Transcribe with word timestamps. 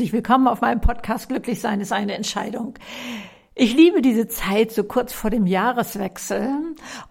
herzlich 0.00 0.14
willkommen 0.14 0.48
auf 0.48 0.62
meinem 0.62 0.80
Podcast 0.80 1.28
Glücklich 1.28 1.60
sein 1.60 1.82
ist 1.82 1.92
eine 1.92 2.14
Entscheidung. 2.14 2.72
Ich 3.54 3.76
liebe 3.76 4.00
diese 4.00 4.28
Zeit 4.28 4.72
so 4.72 4.82
kurz 4.82 5.12
vor 5.12 5.28
dem 5.28 5.46
Jahreswechsel, 5.46 6.54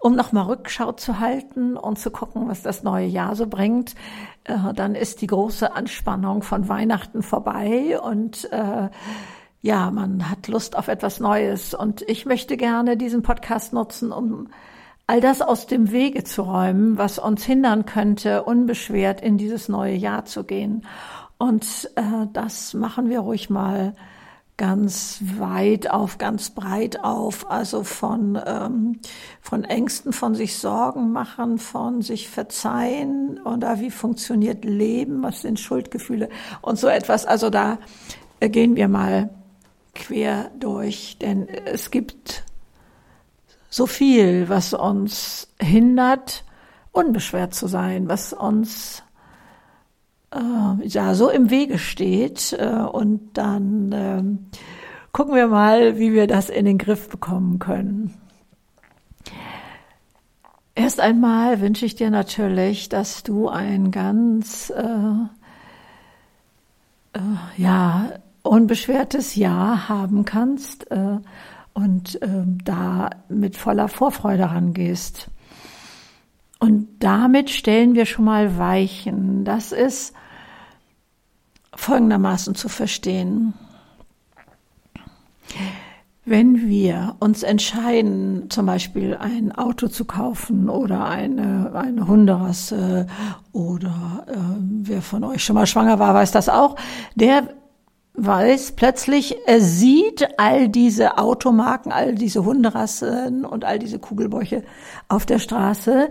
um 0.00 0.16
nochmal 0.16 0.46
Rückschau 0.46 0.90
zu 0.90 1.20
halten 1.20 1.76
und 1.76 2.00
zu 2.00 2.10
gucken, 2.10 2.48
was 2.48 2.62
das 2.62 2.82
neue 2.82 3.06
Jahr 3.06 3.36
so 3.36 3.46
bringt. 3.46 3.94
Äh, 4.42 4.74
dann 4.74 4.96
ist 4.96 5.22
die 5.22 5.28
große 5.28 5.72
Anspannung 5.72 6.42
von 6.42 6.68
Weihnachten 6.68 7.22
vorbei 7.22 7.96
und 8.00 8.50
äh, 8.50 8.88
ja, 9.62 9.90
man 9.92 10.28
hat 10.28 10.48
Lust 10.48 10.76
auf 10.76 10.88
etwas 10.88 11.20
Neues. 11.20 11.74
Und 11.74 12.02
ich 12.02 12.26
möchte 12.26 12.56
gerne 12.56 12.96
diesen 12.96 13.22
Podcast 13.22 13.72
nutzen, 13.72 14.10
um 14.10 14.48
all 15.06 15.20
das 15.20 15.42
aus 15.42 15.68
dem 15.68 15.92
Wege 15.92 16.24
zu 16.24 16.42
räumen, 16.42 16.98
was 16.98 17.20
uns 17.20 17.44
hindern 17.44 17.86
könnte, 17.86 18.42
unbeschwert 18.42 19.20
in 19.20 19.38
dieses 19.38 19.68
neue 19.68 19.94
Jahr 19.94 20.24
zu 20.24 20.42
gehen. 20.42 20.84
Und 21.40 21.90
äh, 21.96 22.26
das 22.34 22.74
machen 22.74 23.08
wir 23.08 23.20
ruhig 23.20 23.48
mal 23.48 23.94
ganz 24.58 25.22
weit 25.38 25.90
auf, 25.90 26.18
ganz 26.18 26.50
breit 26.50 27.02
auf, 27.02 27.50
also 27.50 27.82
von, 27.82 28.38
ähm, 28.44 28.98
von 29.40 29.64
Ängsten, 29.64 30.12
von 30.12 30.34
sich 30.34 30.58
Sorgen 30.58 31.12
machen, 31.12 31.56
von 31.56 32.02
sich 32.02 32.28
verzeihen 32.28 33.40
oder 33.42 33.80
wie 33.80 33.90
funktioniert 33.90 34.66
Leben, 34.66 35.22
was 35.22 35.40
sind 35.40 35.58
Schuldgefühle 35.58 36.28
und 36.60 36.78
so 36.78 36.88
etwas. 36.88 37.24
Also 37.24 37.48
da 37.48 37.78
äh, 38.40 38.50
gehen 38.50 38.76
wir 38.76 38.88
mal 38.88 39.30
quer 39.94 40.50
durch, 40.60 41.16
denn 41.22 41.48
es 41.48 41.90
gibt 41.90 42.44
so 43.70 43.86
viel, 43.86 44.50
was 44.50 44.74
uns 44.74 45.48
hindert, 45.58 46.44
unbeschwert 46.92 47.54
zu 47.54 47.66
sein, 47.66 48.10
was 48.10 48.34
uns 48.34 49.04
äh, 50.34 50.86
ja 50.86 51.14
so 51.14 51.30
im 51.30 51.50
Wege 51.50 51.78
steht. 51.78 52.52
Äh, 52.52 52.66
und 52.66 53.30
dann 53.34 53.92
äh, 53.92 54.22
gucken 55.12 55.34
wir 55.34 55.48
mal, 55.48 55.98
wie 55.98 56.12
wir 56.12 56.26
das 56.26 56.48
in 56.48 56.64
den 56.64 56.78
Griff 56.78 57.08
bekommen 57.08 57.58
können. 57.58 58.14
Erst 60.74 61.00
einmal 61.00 61.60
wünsche 61.60 61.84
ich 61.84 61.94
dir 61.94 62.10
natürlich, 62.10 62.88
dass 62.88 63.22
du 63.22 63.48
ein 63.48 63.90
ganz 63.90 64.70
äh, 64.70 64.82
äh, 67.12 67.20
ja 67.56 68.12
unbeschwertes 68.42 69.34
Jahr 69.34 69.88
haben 69.88 70.24
kannst 70.24 70.90
äh, 70.90 71.18
und 71.74 72.22
äh, 72.22 72.44
da 72.64 73.10
mit 73.28 73.56
voller 73.56 73.88
Vorfreude 73.88 74.44
rangehst. 74.44 75.28
Und 76.60 76.88
damit 76.98 77.50
stellen 77.50 77.94
wir 77.94 78.06
schon 78.06 78.26
mal 78.26 78.58
Weichen. 78.58 79.44
Das 79.44 79.72
ist 79.72 80.12
folgendermaßen 81.74 82.54
zu 82.54 82.68
verstehen. 82.68 83.54
Wenn 86.26 86.68
wir 86.68 87.16
uns 87.18 87.42
entscheiden, 87.42 88.50
zum 88.50 88.66
Beispiel 88.66 89.16
ein 89.16 89.52
Auto 89.52 89.88
zu 89.88 90.04
kaufen 90.04 90.68
oder 90.68 91.06
eine, 91.06 91.72
eine 91.74 92.06
Hunderasse 92.06 93.06
oder 93.52 94.26
äh, 94.28 94.36
wer 94.82 95.00
von 95.02 95.24
euch 95.24 95.42
schon 95.42 95.54
mal 95.54 95.66
schwanger 95.66 95.98
war, 95.98 96.14
weiß 96.14 96.30
das 96.30 96.50
auch, 96.50 96.76
der 97.14 97.48
weiß 98.14 98.72
plötzlich, 98.72 99.36
er 99.46 99.60
sieht 99.62 100.28
all 100.38 100.68
diese 100.68 101.16
Automarken, 101.16 101.90
all 101.90 102.14
diese 102.14 102.44
Hunderassen 102.44 103.46
und 103.46 103.64
all 103.64 103.78
diese 103.78 103.98
Kugelbäuche 103.98 104.62
auf 105.08 105.24
der 105.24 105.38
Straße, 105.38 106.10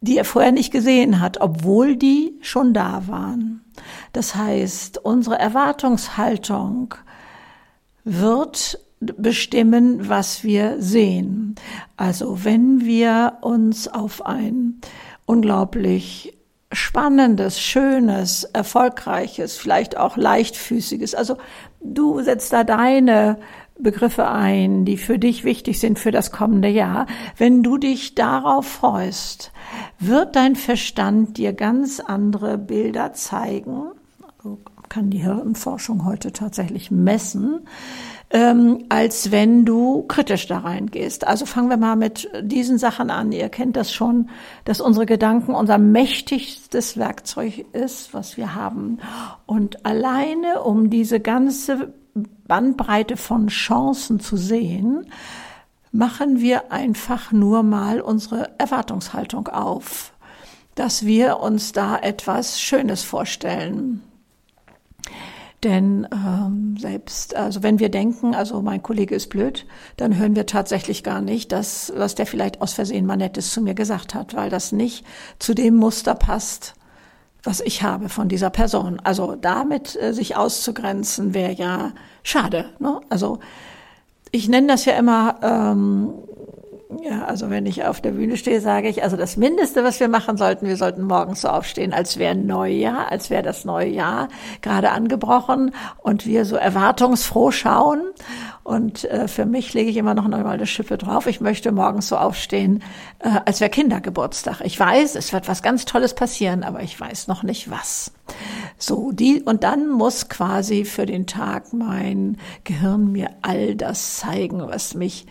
die 0.00 0.16
er 0.16 0.24
vorher 0.24 0.52
nicht 0.52 0.72
gesehen 0.72 1.20
hat, 1.20 1.40
obwohl 1.40 1.96
die 1.96 2.38
schon 2.40 2.72
da 2.72 3.02
waren. 3.06 3.64
Das 4.12 4.34
heißt, 4.34 4.98
unsere 4.98 5.38
Erwartungshaltung 5.38 6.94
wird 8.04 8.78
bestimmen, 9.00 10.08
was 10.08 10.44
wir 10.44 10.80
sehen. 10.80 11.54
Also 11.96 12.44
wenn 12.44 12.84
wir 12.84 13.38
uns 13.42 13.88
auf 13.88 14.24
ein 14.26 14.80
unglaublich 15.26 16.37
spannendes, 16.72 17.60
schönes, 17.60 18.44
erfolgreiches, 18.44 19.56
vielleicht 19.56 19.96
auch 19.96 20.16
leichtfüßiges, 20.16 21.14
also 21.14 21.38
du 21.80 22.20
setzt 22.20 22.52
da 22.52 22.64
deine 22.64 23.38
Begriffe 23.80 24.28
ein, 24.28 24.84
die 24.84 24.96
für 24.96 25.18
dich 25.18 25.44
wichtig 25.44 25.78
sind 25.78 25.98
für 25.98 26.10
das 26.10 26.32
kommende 26.32 26.68
Jahr. 26.68 27.06
Wenn 27.36 27.62
du 27.62 27.78
dich 27.78 28.14
darauf 28.16 28.66
freust, 28.66 29.52
wird 30.00 30.34
dein 30.34 30.56
Verstand 30.56 31.36
dir 31.36 31.52
ganz 31.52 32.00
andere 32.00 32.58
Bilder 32.58 33.12
zeigen. 33.12 33.92
Also 34.36 34.58
kann 34.88 35.10
die 35.10 35.22
Hirnforschung 35.22 36.04
heute 36.04 36.32
tatsächlich 36.32 36.90
messen, 36.90 37.60
ähm, 38.30 38.84
als 38.88 39.30
wenn 39.30 39.64
du 39.64 40.02
kritisch 40.02 40.46
da 40.46 40.58
reingehst. 40.58 41.26
Also 41.26 41.46
fangen 41.46 41.70
wir 41.70 41.78
mal 41.78 41.96
mit 41.96 42.28
diesen 42.42 42.78
Sachen 42.78 43.10
an. 43.10 43.32
Ihr 43.32 43.48
kennt 43.48 43.76
das 43.76 43.92
schon, 43.92 44.28
dass 44.64 44.80
unsere 44.80 45.06
Gedanken 45.06 45.54
unser 45.54 45.78
mächtigstes 45.78 46.98
Werkzeug 46.98 47.64
ist, 47.72 48.12
was 48.12 48.36
wir 48.36 48.54
haben. 48.54 48.98
Und 49.46 49.86
alleine 49.86 50.62
um 50.62 50.90
diese 50.90 51.20
ganze 51.20 51.94
Bandbreite 52.46 53.16
von 53.16 53.48
Chancen 53.48 54.20
zu 54.20 54.36
sehen, 54.36 55.06
machen 55.90 56.40
wir 56.40 56.70
einfach 56.70 57.32
nur 57.32 57.62
mal 57.62 58.00
unsere 58.00 58.50
Erwartungshaltung 58.58 59.48
auf, 59.48 60.12
dass 60.74 61.06
wir 61.06 61.40
uns 61.40 61.72
da 61.72 61.96
etwas 61.98 62.60
Schönes 62.60 63.02
vorstellen. 63.02 64.02
Denn 65.64 66.06
ähm, 66.12 66.76
selbst, 66.78 67.34
also 67.34 67.64
wenn 67.64 67.80
wir 67.80 67.88
denken, 67.88 68.34
also 68.34 68.62
mein 68.62 68.82
Kollege 68.82 69.16
ist 69.16 69.28
blöd, 69.28 69.66
dann 69.96 70.16
hören 70.16 70.36
wir 70.36 70.46
tatsächlich 70.46 71.02
gar 71.02 71.20
nicht 71.20 71.50
das, 71.50 71.92
was 71.96 72.14
der 72.14 72.26
vielleicht 72.26 72.60
aus 72.60 72.74
Versehen 72.74 73.06
mal 73.06 73.16
Nettes 73.16 73.52
zu 73.52 73.60
mir 73.60 73.74
gesagt 73.74 74.14
hat, 74.14 74.34
weil 74.34 74.50
das 74.50 74.70
nicht 74.70 75.04
zu 75.40 75.54
dem 75.54 75.74
Muster 75.74 76.14
passt, 76.14 76.74
was 77.42 77.60
ich 77.60 77.82
habe 77.82 78.08
von 78.08 78.28
dieser 78.28 78.50
Person. 78.50 79.00
Also 79.02 79.34
damit 79.34 80.00
äh, 80.00 80.12
sich 80.12 80.36
auszugrenzen, 80.36 81.34
wäre 81.34 81.52
ja 81.52 81.92
schade. 82.22 82.66
Ne? 82.78 83.00
Also 83.08 83.40
ich 84.30 84.48
nenne 84.48 84.68
das 84.68 84.84
ja 84.84 84.94
immer, 84.94 85.40
ähm, 85.42 86.14
ja, 87.02 87.26
also 87.26 87.50
wenn 87.50 87.66
ich 87.66 87.84
auf 87.84 88.00
der 88.00 88.12
Bühne 88.12 88.38
stehe, 88.38 88.62
sage 88.62 88.88
ich, 88.88 89.02
also 89.02 89.18
das 89.18 89.36
Mindeste, 89.36 89.84
was 89.84 90.00
wir 90.00 90.08
machen 90.08 90.38
sollten, 90.38 90.66
wir 90.66 90.78
sollten 90.78 91.02
morgens 91.02 91.42
so 91.42 91.48
aufstehen, 91.48 91.92
als 91.92 92.18
wäre 92.18 92.34
Neujahr, 92.34 93.12
als 93.12 93.28
wäre 93.28 93.42
das 93.42 93.66
neue 93.66 93.88
Jahr 93.88 94.28
gerade 94.62 94.90
angebrochen 94.90 95.72
und 95.98 96.24
wir 96.24 96.46
so 96.46 96.56
erwartungsfroh 96.56 97.50
schauen 97.50 98.00
und 98.68 99.04
äh, 99.04 99.28
für 99.28 99.44
mich 99.44 99.74
lege 99.74 99.90
ich 99.90 99.98
immer 99.98 100.14
noch 100.14 100.24
einmal 100.24 100.46
eine 100.46 100.66
Schippe 100.66 100.96
drauf. 100.98 101.26
Ich 101.26 101.40
möchte 101.40 101.72
morgens 101.72 102.08
so 102.08 102.16
aufstehen, 102.16 102.82
äh, 103.18 103.40
als 103.44 103.60
wäre 103.60 103.70
Kindergeburtstag. 103.70 104.60
Ich 104.62 104.78
weiß, 104.78 105.14
es 105.14 105.32
wird 105.32 105.48
was 105.48 105.62
ganz 105.62 105.84
Tolles 105.84 106.14
passieren, 106.14 106.62
aber 106.62 106.82
ich 106.82 106.98
weiß 106.98 107.28
noch 107.28 107.42
nicht 107.42 107.70
was. 107.70 108.12
So, 108.78 109.12
die, 109.12 109.42
und 109.42 109.62
dann 109.64 109.88
muss 109.88 110.28
quasi 110.28 110.84
für 110.84 111.06
den 111.06 111.26
Tag 111.26 111.72
mein 111.72 112.38
Gehirn 112.64 113.12
mir 113.12 113.30
all 113.42 113.74
das 113.74 114.18
zeigen, 114.18 114.60
was 114.60 114.94
mich 114.94 115.26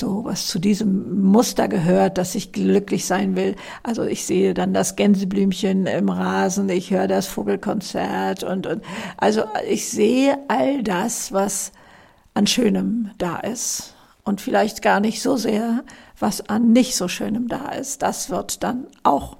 so 0.00 0.24
was 0.24 0.48
zu 0.48 0.58
diesem 0.58 1.22
Muster 1.22 1.68
gehört, 1.68 2.18
dass 2.18 2.34
ich 2.34 2.52
glücklich 2.52 3.06
sein 3.06 3.36
will. 3.36 3.54
Also 3.82 4.04
ich 4.04 4.24
sehe 4.24 4.54
dann 4.54 4.74
das 4.74 4.96
Gänseblümchen 4.96 5.86
im 5.86 6.08
Rasen, 6.08 6.68
ich 6.68 6.90
höre 6.90 7.06
das 7.06 7.26
Vogelkonzert 7.26 8.42
und, 8.42 8.66
und 8.66 8.82
also 9.16 9.44
ich 9.68 9.88
sehe 9.88 10.38
all 10.48 10.82
das, 10.82 11.32
was 11.32 11.72
an 12.34 12.46
Schönem 12.46 13.10
da 13.18 13.38
ist 13.38 13.94
und 14.24 14.40
vielleicht 14.40 14.82
gar 14.82 15.00
nicht 15.00 15.22
so 15.22 15.36
sehr, 15.36 15.84
was 16.18 16.48
an 16.48 16.72
nicht 16.72 16.96
so 16.96 17.08
Schönem 17.08 17.48
da 17.48 17.70
ist. 17.70 18.02
Das 18.02 18.30
wird 18.30 18.62
dann 18.62 18.86
auch 19.02 19.36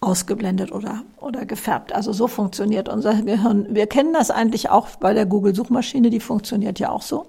ausgeblendet 0.00 0.72
oder, 0.72 1.02
oder 1.20 1.46
gefärbt. 1.46 1.94
Also 1.94 2.12
so 2.12 2.28
funktioniert 2.28 2.88
unser 2.88 3.22
Gehirn. 3.22 3.66
Wir 3.70 3.86
kennen 3.86 4.12
das 4.12 4.30
eigentlich 4.30 4.70
auch 4.70 4.88
bei 4.96 5.14
der 5.14 5.26
Google-Suchmaschine, 5.26 6.10
die 6.10 6.20
funktioniert 6.20 6.78
ja 6.78 6.90
auch 6.90 7.02
so. 7.02 7.26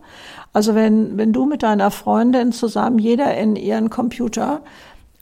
Also 0.54 0.76
wenn, 0.76 1.18
wenn 1.18 1.34
du 1.34 1.46
mit 1.46 1.64
deiner 1.64 1.92
Freundin 1.92 2.52
zusammen 2.52 3.00
jeder 3.00 3.36
in 3.38 3.56
ihren 3.56 3.90
Computer 3.90 4.62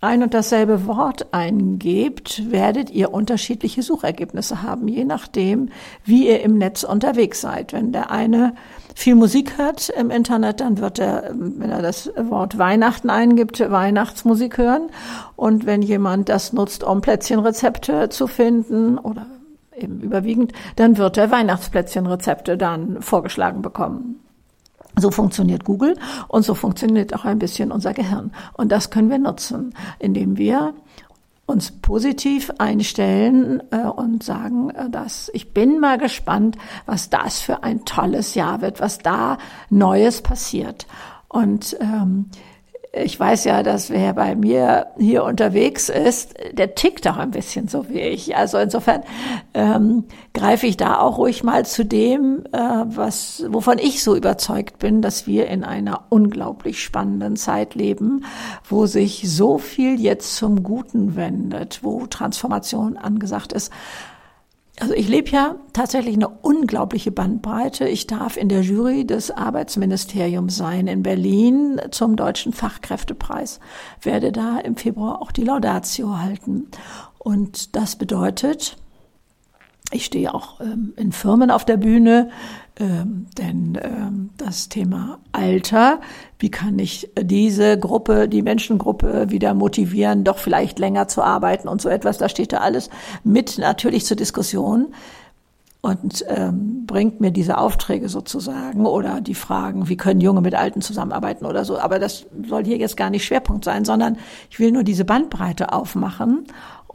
ein 0.02 0.24
und 0.24 0.34
dasselbe 0.34 0.86
Wort 0.88 1.34
eingebt, 1.34 2.52
werdet 2.52 2.92
ihr 2.92 3.14
unterschiedliche 3.14 3.82
Suchergebnisse 3.82 4.62
haben, 4.62 4.88
je 4.88 5.04
nachdem, 5.04 5.70
wie 6.04 6.28
ihr 6.28 6.42
im 6.42 6.58
Netz 6.58 6.84
unterwegs 6.84 7.42
seid. 7.42 7.74
Wenn 7.74 7.92
der 7.92 8.12
eine 8.12 8.54
viel 8.94 9.16
Musik 9.16 9.58
hört 9.58 9.90
im 9.90 10.12
Internet, 10.12 10.62
dann 10.62 10.78
wird 10.78 11.00
er, 11.00 11.32
wenn 11.34 11.72
er 11.72 11.82
das 11.82 12.12
Wort 12.18 12.58
Weihnachten 12.58 13.10
eingibt, 13.10 13.60
Weihnachtsmusik 13.60 14.58
hören. 14.58 14.90
Und 15.36 15.66
wenn 15.66 15.82
jemand 15.82 16.30
das 16.30 16.54
nutzt, 16.54 16.84
um 16.84 17.02
Plätzchenrezepte 17.02 18.10
zu 18.10 18.28
finden 18.28 18.98
oder 18.98 19.26
eben 19.76 20.02
überwiegend, 20.02 20.54
dann 20.76 20.98
wird 20.98 21.18
er 21.18 21.32
Weihnachtsplätzchenrezepte 21.32 22.58
dann 22.58 23.02
vorgeschlagen 23.02 23.62
bekommen. 23.62 24.25
So 24.98 25.12
funktioniert 25.12 25.66
Google 25.66 25.98
und 26.28 26.44
so 26.44 26.54
funktioniert 26.54 27.14
auch 27.14 27.26
ein 27.26 27.40
bisschen 27.40 27.72
unser 27.72 27.94
Gehirn. 27.94 28.32
Und 28.54 28.72
das 28.72 28.90
können 28.90 29.10
wir 29.10 29.20
nutzen, 29.20 29.74
indem 30.00 30.38
wir 30.38 30.74
uns 31.46 31.72
positiv 31.72 32.52
einstellen 32.58 33.62
äh, 33.72 33.82
und 33.82 34.24
sagen, 34.24 34.72
äh, 34.72 34.90
dass 34.90 35.30
ich 35.34 35.54
bin 35.54 35.80
mal 35.80 35.98
gespannt, 35.98 36.58
was 36.86 37.10
das 37.10 37.40
für 37.40 37.64
ein 37.64 37.86
tolles 37.86 38.34
Jahr 38.34 38.62
wird, 38.62 38.80
was 38.80 38.98
da 39.00 39.38
Neues 39.70 40.22
passiert. 40.22 40.88
Und 41.28 41.78
ähm, 41.82 42.30
ich 42.96 43.20
weiß 43.20 43.44
ja, 43.44 43.62
dass 43.62 43.90
wer 43.90 44.14
bei 44.14 44.36
mir 44.36 44.88
hier 44.98 45.24
unterwegs 45.26 45.90
ist, 45.90 46.34
der 46.54 46.76
tickt 46.76 47.08
auch 47.08 47.18
ein 47.18 47.32
bisschen 47.32 47.68
so 47.68 47.90
wie 47.90 48.00
ich. 48.00 48.38
Also 48.38 48.58
insofern 48.58 49.04
ähm, 49.54 50.06
greife 50.34 50.66
ich 50.66 50.78
da 50.78 51.00
auch 51.00 51.18
ruhig 51.18 51.44
mal 51.44 51.66
zu 51.66 51.84
dem, 51.84 52.44
äh, 52.54 52.58
was, 52.58 53.44
wovon 53.50 53.80
ich 53.80 54.02
so 54.02 54.16
überzeugt 54.16 54.80
bin, 54.80 55.02
dass 55.02 55.28
wir 55.28 55.48
in 55.48 55.64
einer 55.64 56.06
unglaublich 56.10 56.82
spannenden 56.82 57.36
Zeit 57.36 57.76
leben, 57.76 58.26
wo 58.68 58.86
sich 58.86 59.24
so 59.26 59.58
viel 59.58 60.00
jetzt 60.00 60.36
zum 60.38 60.64
Guten 60.64 61.16
wendet, 61.16 61.80
wo 61.84 62.06
Transformation 62.08 62.98
angesagt 62.98 63.52
ist. 63.52 63.72
Also 64.80 64.94
ich 64.94 65.08
lebe 65.08 65.30
ja 65.30 65.56
tatsächlich 65.72 66.16
eine 66.16 66.28
unglaubliche 66.28 67.12
Bandbreite. 67.12 67.88
Ich 67.88 68.08
darf 68.08 68.36
in 68.36 68.50
der 68.50 68.62
Jury 68.62 69.06
des 69.06 69.32
Arbeitsministeriums 69.32 70.58
sein 70.58 70.88
in 70.88 71.02
Berlin 71.02 71.80
zum 71.92 72.18
Deutschen 72.18 72.52
Fachkräftepreis, 72.52 73.62
werde 74.02 74.34
da 74.34 74.60
im 74.60 74.76
Februar 74.76 75.22
auch 75.22 75.32
die 75.32 75.46
Laudatio 75.46 76.18
halten. 76.20 76.68
Und 77.18 77.76
das 77.76 77.96
bedeutet, 77.96 78.78
ich 79.96 80.06
stehe 80.06 80.34
auch 80.34 80.60
ähm, 80.62 80.94
in 80.98 81.12
Firmen 81.12 81.50
auf 81.50 81.66
der 81.66 81.78
Bühne, 81.78 82.30
ähm, 82.78 83.28
denn 83.38 83.80
ähm, 83.82 84.30
das 84.38 84.70
Thema 84.70 85.20
Alter, 85.32 86.02
wie 86.40 86.52
kann 86.52 86.78
ich 86.78 87.10
diese 87.20 87.80
Gruppe, 87.80 88.28
die 88.28 88.42
Menschengruppe 88.42 89.30
wieder 89.30 89.54
motivieren, 89.54 90.24
doch 90.24 90.38
vielleicht 90.38 90.78
länger 90.78 91.08
zu 91.08 91.24
arbeiten 91.24 91.68
und 91.68 91.82
so 91.82 91.90
etwas, 91.90 92.18
da 92.18 92.28
steht 92.28 92.52
da 92.52 92.58
alles 92.58 92.90
mit 93.24 93.58
natürlich 93.58 94.06
zur 94.06 94.18
Diskussion 94.18 94.94
und 95.86 96.26
ähm, 96.30 96.88
bringt 96.88 97.22
mir 97.22 97.30
diese 97.30 97.60
Aufträge 97.60 98.10
sozusagen 98.10 98.88
oder 98.88 99.22
die 99.22 99.36
Fragen, 99.36 99.88
wie 99.88 99.98
können 99.98 100.20
Junge 100.20 100.42
mit 100.42 100.56
Alten 100.56 100.82
zusammenarbeiten 100.82 101.46
oder 101.46 101.64
so. 101.64 101.78
Aber 101.78 102.00
das 102.00 102.26
soll 102.50 102.66
hier 102.66 102.78
jetzt 102.78 102.98
gar 102.98 103.12
nicht 103.12 103.24
Schwerpunkt 103.24 103.64
sein, 103.64 103.86
sondern 103.86 104.18
ich 104.50 104.58
will 104.58 104.72
nur 104.72 104.84
diese 104.84 105.06
Bandbreite 105.06 105.74
aufmachen 105.74 106.46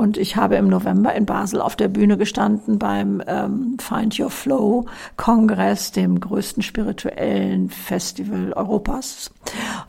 und 0.00 0.17
ich 0.17 0.37
habe 0.37 0.56
im 0.56 0.69
November 0.69 1.14
in 1.14 1.26
Basel 1.26 1.61
auf 1.61 1.76
der 1.76 1.88
Bühne 1.88 2.17
gestanden 2.17 2.79
beim 2.79 3.23
ähm, 3.26 3.76
Find 3.79 4.19
Your 4.19 4.31
Flow 4.31 4.87
Kongress, 5.19 5.93
dem 5.93 6.19
größten 6.19 6.62
spirituellen 6.62 7.69
Festival 7.69 8.55
Europas. 8.55 9.31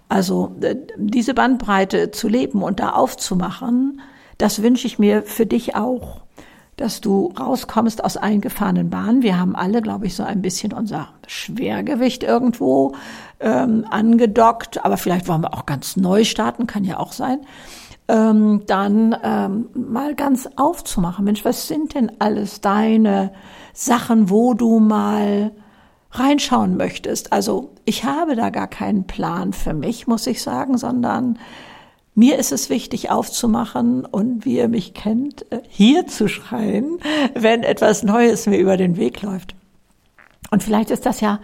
Also 0.10 0.54
äh, 0.60 0.76
diese 0.98 1.34
Bandbreite 1.34 2.12
zu 2.12 2.28
leben 2.28 2.62
und 2.62 2.82
da 2.82 2.90
aufzumachen, 2.90 4.02
das 4.38 4.62
wünsche 4.62 4.86
ich 4.86 5.00
mir 5.00 5.24
für 5.24 5.46
dich 5.46 5.76
auch 5.76 6.20
dass 6.78 7.00
du 7.00 7.32
rauskommst 7.40 8.04
aus 8.04 8.18
eingefahrenen 8.18 8.90
Bahnen. 8.90 9.22
Wir 9.22 9.38
haben 9.38 9.56
alle, 9.56 9.84
glaube 9.84 10.08
ich, 10.08 10.16
so 10.16 10.24
ein 10.24 10.42
bisschen 10.42 10.74
unser 10.74 11.10
Schwergewicht 11.28 12.24
irgendwo 12.24 12.96
ähm, 13.40 13.86
angedockt, 13.88 14.84
aber 14.84 14.98
vielleicht 14.98 15.28
wollen 15.28 15.42
wir 15.42 15.54
auch 15.54 15.68
ganz 15.68 15.96
neu 15.96 16.24
starten, 16.24 16.66
kann 16.66 16.84
ja 16.84 16.98
auch 16.98 17.12
sein 17.12 17.42
ähm, 18.12 18.64
dann 18.68 19.16
ähm, 19.24 19.70
mal 19.74 20.16
ganz 20.16 20.50
aufzumachen. 20.58 21.24
Mensch, 21.24 21.46
was 21.46 21.68
sind 21.70 21.96
denn 21.96 22.12
alles 22.20 22.60
deine 22.60 23.32
Sachen, 23.74 24.30
wo 24.30 24.54
du 24.54 24.80
mal 24.80 25.52
reinschauen 26.12 26.76
möchtest? 26.76 27.32
Also 27.32 27.72
ich 27.86 28.04
habe 28.04 28.36
da 28.36 28.50
gar 28.50 28.68
keinen 28.68 29.08
Plan 29.08 29.54
für 29.54 29.74
mich, 29.74 30.08
muss 30.08 30.28
ich 30.28 30.42
sagen, 30.42 30.78
sondern 30.78 31.40
mir 32.14 32.38
ist 32.38 32.52
es 32.52 32.70
wichtig 32.70 33.10
aufzumachen 33.10 34.06
und 34.06 34.44
wie 34.44 34.58
ihr 34.58 34.68
mich 34.68 34.94
kennt, 34.94 35.50
äh, 35.50 35.62
hier 35.70 36.06
zu 36.06 36.28
schreien, 36.28 37.00
wenn 37.34 37.64
etwas 37.64 38.04
Neues 38.04 38.46
mir 38.46 38.58
über 38.58 38.76
den 38.76 38.98
Weg 38.98 39.22
läuft. 39.22 39.56
Und 40.52 40.64
vielleicht 40.64 40.92
ist 40.92 41.06
das 41.06 41.22
ja 41.22 41.40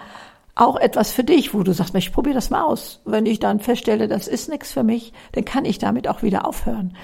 auch 0.59 0.75
etwas 0.77 1.11
für 1.11 1.23
dich, 1.23 1.53
wo 1.53 1.63
du 1.63 1.73
sagst, 1.73 1.95
ich 1.95 2.11
probiere 2.11 2.35
das 2.35 2.49
mal 2.49 2.63
aus. 2.63 3.01
Wenn 3.05 3.25
ich 3.25 3.39
dann 3.39 3.59
feststelle, 3.59 4.07
das 4.07 4.27
ist 4.27 4.49
nichts 4.49 4.71
für 4.71 4.83
mich, 4.83 5.13
dann 5.33 5.45
kann 5.45 5.65
ich 5.65 5.77
damit 5.77 6.07
auch 6.07 6.23
wieder 6.23 6.47
aufhören. 6.47 6.95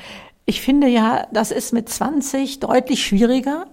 Ich 0.46 0.62
finde 0.62 0.88
ja, 0.88 1.28
das 1.32 1.52
ist 1.52 1.74
mit 1.74 1.88
20 1.88 2.60
deutlich 2.60 3.04
schwieriger. 3.04 3.66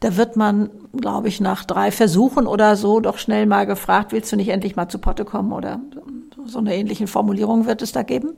Da 0.00 0.16
wird 0.16 0.36
man, 0.36 0.70
glaube 0.92 1.28
ich, 1.28 1.40
nach 1.40 1.64
drei 1.64 1.90
Versuchen 1.90 2.46
oder 2.46 2.76
so 2.76 3.00
doch 3.00 3.18
schnell 3.18 3.46
mal 3.46 3.66
gefragt, 3.66 4.12
willst 4.12 4.32
du 4.32 4.36
nicht 4.36 4.48
endlich 4.48 4.76
mal 4.76 4.88
zu 4.88 4.98
Potte 4.98 5.24
kommen 5.24 5.52
oder 5.52 5.80
so 6.46 6.58
eine 6.58 6.74
ähnliche 6.74 7.06
Formulierung 7.06 7.66
wird 7.66 7.82
es 7.82 7.92
da 7.92 8.02
geben. 8.02 8.34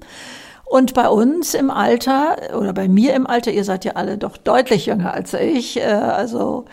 Und 0.68 0.94
bei 0.94 1.08
uns 1.08 1.54
im 1.54 1.70
Alter 1.70 2.36
oder 2.58 2.72
bei 2.72 2.88
mir 2.88 3.14
im 3.14 3.24
Alter, 3.24 3.52
ihr 3.52 3.62
seid 3.62 3.84
ja 3.84 3.92
alle 3.92 4.18
doch 4.18 4.36
deutlich 4.36 4.86
jünger 4.86 5.14
als 5.14 5.32
ich, 5.32 5.80
äh, 5.80 5.84
also 5.84 6.64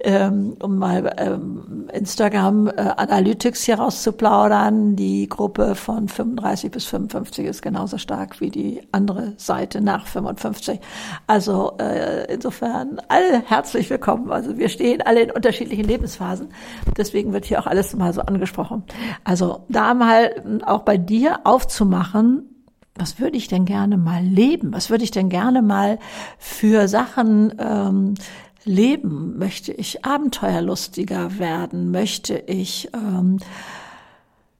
ähm, 0.00 0.54
um 0.62 0.76
mal 0.76 1.14
ähm, 1.16 1.88
Instagram 1.90 2.68
äh, 2.68 2.72
Analytics 2.72 3.64
hier 3.64 3.78
rauszuplaudern, 3.78 4.96
die 4.96 5.30
Gruppe 5.30 5.74
von 5.76 6.08
35 6.08 6.70
bis 6.70 6.84
55 6.84 7.46
ist 7.46 7.62
genauso 7.62 7.96
stark 7.96 8.38
wie 8.42 8.50
die 8.50 8.82
andere 8.92 9.32
Seite 9.38 9.80
nach 9.80 10.06
55. 10.06 10.78
Also 11.26 11.72
äh, 11.80 12.30
insofern 12.30 13.00
alle 13.08 13.42
herzlich 13.46 13.88
willkommen. 13.88 14.30
Also 14.30 14.58
wir 14.58 14.68
stehen 14.68 15.00
alle 15.00 15.22
in 15.22 15.30
unterschiedlichen 15.30 15.84
Lebensphasen, 15.84 16.48
deswegen 16.98 17.32
wird 17.32 17.46
hier 17.46 17.60
auch 17.60 17.66
alles 17.66 17.96
mal 17.96 18.12
so 18.12 18.20
angesprochen. 18.20 18.84
Also 19.24 19.64
da 19.70 19.94
mal 19.94 20.60
auch 20.66 20.82
bei 20.82 20.98
dir 20.98 21.40
aufzumachen, 21.44 22.57
was 22.98 23.18
würde 23.18 23.36
ich 23.36 23.48
denn 23.48 23.64
gerne 23.64 23.96
mal 23.96 24.22
leben? 24.22 24.72
Was 24.72 24.90
würde 24.90 25.04
ich 25.04 25.10
denn 25.10 25.28
gerne 25.28 25.62
mal 25.62 25.98
für 26.38 26.88
Sachen 26.88 27.54
ähm, 27.58 28.14
leben? 28.64 29.38
Möchte 29.38 29.72
ich 29.72 30.04
abenteuerlustiger 30.04 31.38
werden? 31.38 31.90
Möchte 31.90 32.36
ich 32.46 32.90
ähm, 32.94 33.38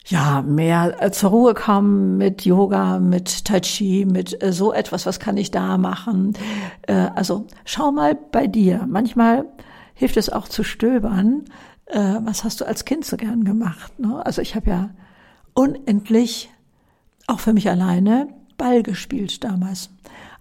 ja 0.06 0.42
mehr 0.42 1.02
äh, 1.02 1.10
zur 1.10 1.30
Ruhe 1.30 1.54
kommen 1.54 2.16
mit 2.16 2.44
Yoga, 2.44 2.98
mit 2.98 3.44
Tai 3.44 3.60
Chi, 3.60 4.06
mit 4.06 4.42
äh, 4.42 4.52
so 4.52 4.72
etwas? 4.72 5.06
Was 5.06 5.20
kann 5.20 5.36
ich 5.36 5.50
da 5.50 5.78
machen? 5.78 6.34
Äh, 6.82 7.08
also 7.14 7.46
schau 7.64 7.92
mal 7.92 8.14
bei 8.14 8.46
dir. 8.46 8.86
Manchmal 8.88 9.44
hilft 9.94 10.16
es 10.16 10.30
auch 10.30 10.48
zu 10.48 10.62
stöbern. 10.62 11.44
Äh, 11.86 12.16
was 12.22 12.44
hast 12.44 12.60
du 12.60 12.66
als 12.66 12.84
Kind 12.84 13.04
so 13.04 13.16
gern 13.16 13.44
gemacht? 13.44 13.98
Ne? 13.98 14.24
Also 14.24 14.42
ich 14.42 14.54
habe 14.54 14.70
ja 14.70 14.90
unendlich 15.54 16.50
auch 17.28 17.40
für 17.40 17.52
mich 17.52 17.70
alleine 17.70 18.28
Ball 18.56 18.82
gespielt 18.82 19.44
damals 19.44 19.90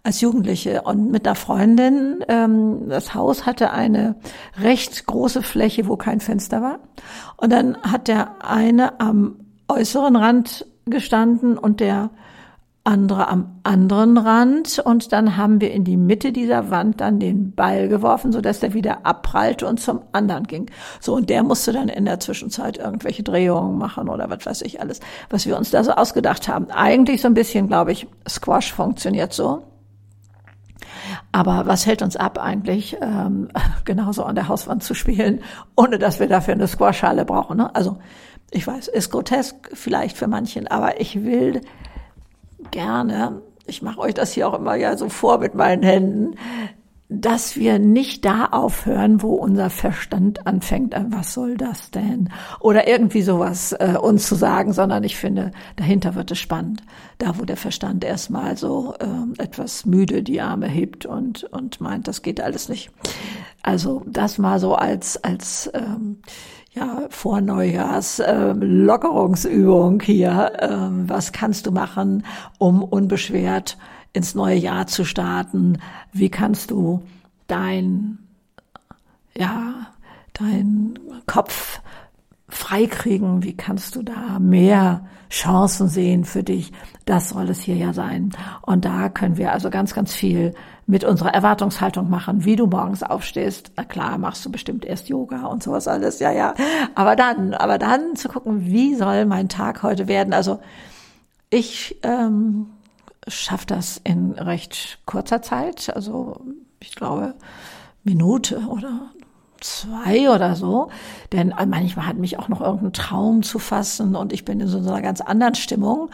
als 0.03 0.21
Jugendliche 0.21 0.83
und 0.83 1.11
mit 1.11 1.27
einer 1.27 1.35
Freundin. 1.35 2.23
Ähm, 2.29 2.87
das 2.87 3.13
Haus 3.13 3.45
hatte 3.45 3.71
eine 3.71 4.15
recht 4.59 5.05
große 5.05 5.43
Fläche, 5.43 5.87
wo 5.87 5.97
kein 5.97 6.21
Fenster 6.21 6.61
war. 6.61 6.79
Und 7.35 7.51
dann 7.51 7.77
hat 7.83 8.07
der 8.07 8.43
eine 8.43 8.99
am 9.01 9.35
äußeren 9.67 10.15
Rand 10.15 10.65
gestanden 10.85 11.57
und 11.57 11.81
der 11.81 12.09
andere 12.87 13.27
am 13.27 13.59
anderen 13.63 14.17
Rand 14.17 14.79
und 14.79 15.11
dann 15.11 15.35
haben 15.35 15.59
wir 15.59 15.71
in 15.71 15.83
die 15.83 15.97
Mitte 15.97 16.31
dieser 16.31 16.71
Wand 16.71 17.01
dann 17.01 17.19
den 17.19 17.53
Ball 17.53 17.89
geworfen, 17.89 18.31
so 18.31 18.39
dass 18.39 18.61
der 18.61 18.73
wieder 18.73 19.05
abprallte 19.05 19.67
und 19.67 19.81
zum 19.81 20.01
anderen 20.13 20.45
ging. 20.45 20.71
So 21.01 21.13
und 21.13 21.29
der 21.29 21.43
musste 21.43 21.73
dann 21.73 21.89
in 21.89 22.05
der 22.05 22.21
Zwischenzeit 22.21 22.77
irgendwelche 22.77 23.23
Drehungen 23.23 23.77
machen 23.77 24.07
oder 24.07 24.29
was 24.29 24.45
weiß 24.45 24.61
ich 24.61 24.79
alles, 24.79 25.01
was 25.29 25.45
wir 25.45 25.57
uns 25.57 25.69
da 25.69 25.83
so 25.83 25.91
ausgedacht 25.91 26.47
haben. 26.47 26.71
Eigentlich 26.71 27.21
so 27.21 27.27
ein 27.27 27.33
bisschen, 27.33 27.67
glaube 27.67 27.91
ich, 27.91 28.07
Squash 28.27 28.71
funktioniert 28.71 29.33
so. 29.33 29.63
Aber 31.33 31.65
was 31.65 31.85
hält 31.85 32.01
uns 32.01 32.15
ab 32.15 32.39
eigentlich, 32.39 32.95
ähm, 33.01 33.49
genauso 33.83 34.23
an 34.23 34.35
der 34.35 34.47
Hauswand 34.47 34.81
zu 34.81 34.93
spielen, 34.93 35.41
ohne 35.75 35.99
dass 35.99 36.21
wir 36.21 36.27
dafür 36.27 36.53
eine 36.53 36.67
Squashhalle 36.67 37.25
brauchen? 37.25 37.57
Ne? 37.57 37.75
Also 37.75 37.97
ich 38.51 38.65
weiß, 38.65 38.87
ist 38.87 39.11
grotesk 39.11 39.71
vielleicht 39.73 40.15
für 40.15 40.27
manchen, 40.27 40.67
aber 40.67 41.01
ich 41.01 41.25
will 41.25 41.61
gerne, 42.71 43.41
ich 43.65 43.81
mache 43.81 43.99
euch 43.99 44.13
das 44.13 44.33
hier 44.33 44.47
auch 44.47 44.53
immer 44.53 44.75
ja 44.75 44.97
so 44.97 45.09
vor 45.09 45.39
mit 45.39 45.55
meinen 45.55 45.83
Händen, 45.83 46.35
dass 47.09 47.55
wir 47.55 47.79
nicht 47.79 48.25
da 48.25 48.45
aufhören, 48.45 49.21
wo 49.21 49.35
unser 49.35 49.69
Verstand 49.69 50.45
anfängt, 50.45 50.93
äh, 50.93 51.05
was 51.07 51.33
soll 51.33 51.55
das 51.55 51.89
denn? 51.91 52.29
Oder 52.59 52.87
irgendwie 52.87 53.21
sowas 53.21 53.71
äh, 53.71 53.95
uns 54.01 54.27
zu 54.27 54.35
sagen, 54.35 54.73
sondern 54.73 55.03
ich 55.05 55.15
finde, 55.15 55.51
dahinter 55.77 56.15
wird 56.15 56.31
es 56.31 56.39
spannend. 56.39 56.83
Da, 57.17 57.39
wo 57.39 57.45
der 57.45 57.55
Verstand 57.55 58.03
erstmal 58.03 58.57
so 58.57 58.93
äh, 58.99 59.41
etwas 59.41 59.85
müde 59.85 60.21
die 60.21 60.41
Arme 60.41 60.67
hebt 60.67 61.05
und, 61.05 61.45
und 61.45 61.79
meint, 61.79 62.07
das 62.09 62.21
geht 62.21 62.41
alles 62.41 62.67
nicht. 62.67 62.91
Also 63.63 64.03
das 64.05 64.37
mal 64.37 64.59
so 64.59 64.75
als, 64.75 65.23
als 65.23 65.71
ähm, 65.73 66.17
ja, 66.77 67.07
vor 67.09 67.41
Neujahrs 67.41 68.19
äh, 68.19 68.53
Lockerungsübung 68.53 70.01
hier. 70.01 70.51
Äh, 70.59 71.09
was 71.09 71.31
kannst 71.31 71.65
du 71.65 71.71
machen, 71.71 72.23
um 72.59 72.83
unbeschwert 72.83 73.77
ins 74.13 74.35
neue 74.35 74.57
Jahr 74.57 74.87
zu 74.87 75.03
starten? 75.03 75.79
Wie 76.11 76.29
kannst 76.29 76.71
du 76.71 77.03
dein, 77.47 78.19
ja, 79.35 79.87
dein 80.33 80.99
Kopf 81.25 81.81
freikriegen? 82.47 83.43
Wie 83.43 83.55
kannst 83.55 83.95
du 83.95 84.03
da 84.03 84.39
mehr 84.39 85.05
Chancen 85.29 85.87
sehen 85.87 86.25
für 86.25 86.43
dich? 86.43 86.71
Das 87.05 87.29
soll 87.29 87.49
es 87.49 87.61
hier 87.61 87.75
ja 87.75 87.93
sein. 87.93 88.31
Und 88.61 88.85
da 88.85 89.09
können 89.09 89.37
wir 89.37 89.51
also 89.51 89.69
ganz, 89.69 89.93
ganz 89.93 90.13
viel 90.13 90.53
mit 90.87 91.03
unserer 91.03 91.33
Erwartungshaltung 91.33 92.09
machen, 92.09 92.45
wie 92.45 92.55
du 92.55 92.65
morgens 92.65 93.03
aufstehst. 93.03 93.71
Na 93.75 93.83
klar, 93.83 94.17
machst 94.17 94.45
du 94.45 94.51
bestimmt 94.51 94.85
erst 94.85 95.09
Yoga 95.09 95.45
und 95.47 95.61
sowas 95.61 95.87
alles, 95.87 96.19
ja, 96.19 96.31
ja. 96.31 96.53
Aber 96.95 97.17
dann, 97.17 97.53
aber 97.53 97.77
dann 97.77 98.15
zu 98.15 98.29
gucken, 98.29 98.65
wie 98.65 98.95
soll 98.95 99.25
mein 99.25 99.49
Tag 99.49 99.83
heute 99.83 100.07
werden? 100.07 100.33
Also 100.33 100.59
ich 101.49 101.99
ähm, 102.03 102.67
schaffe 103.27 103.65
das 103.65 103.99
in 104.03 104.31
recht 104.31 104.99
kurzer 105.05 105.41
Zeit. 105.41 105.93
Also 105.93 106.39
ich 106.79 106.95
glaube 106.95 107.35
Minute 108.05 108.59
oder 108.69 109.11
zwei 109.59 110.29
oder 110.29 110.55
so. 110.55 110.89
Denn 111.33 111.53
manchmal 111.67 112.07
hat 112.07 112.17
mich 112.17 112.39
auch 112.39 112.47
noch 112.47 112.61
irgendein 112.61 112.93
Traum 112.93 113.43
zu 113.43 113.59
fassen 113.59 114.15
und 114.15 114.31
ich 114.31 114.45
bin 114.45 114.61
in 114.61 114.67
so 114.67 114.77
einer 114.77 115.01
ganz 115.01 115.19
anderen 115.19 115.55
Stimmung. 115.55 116.09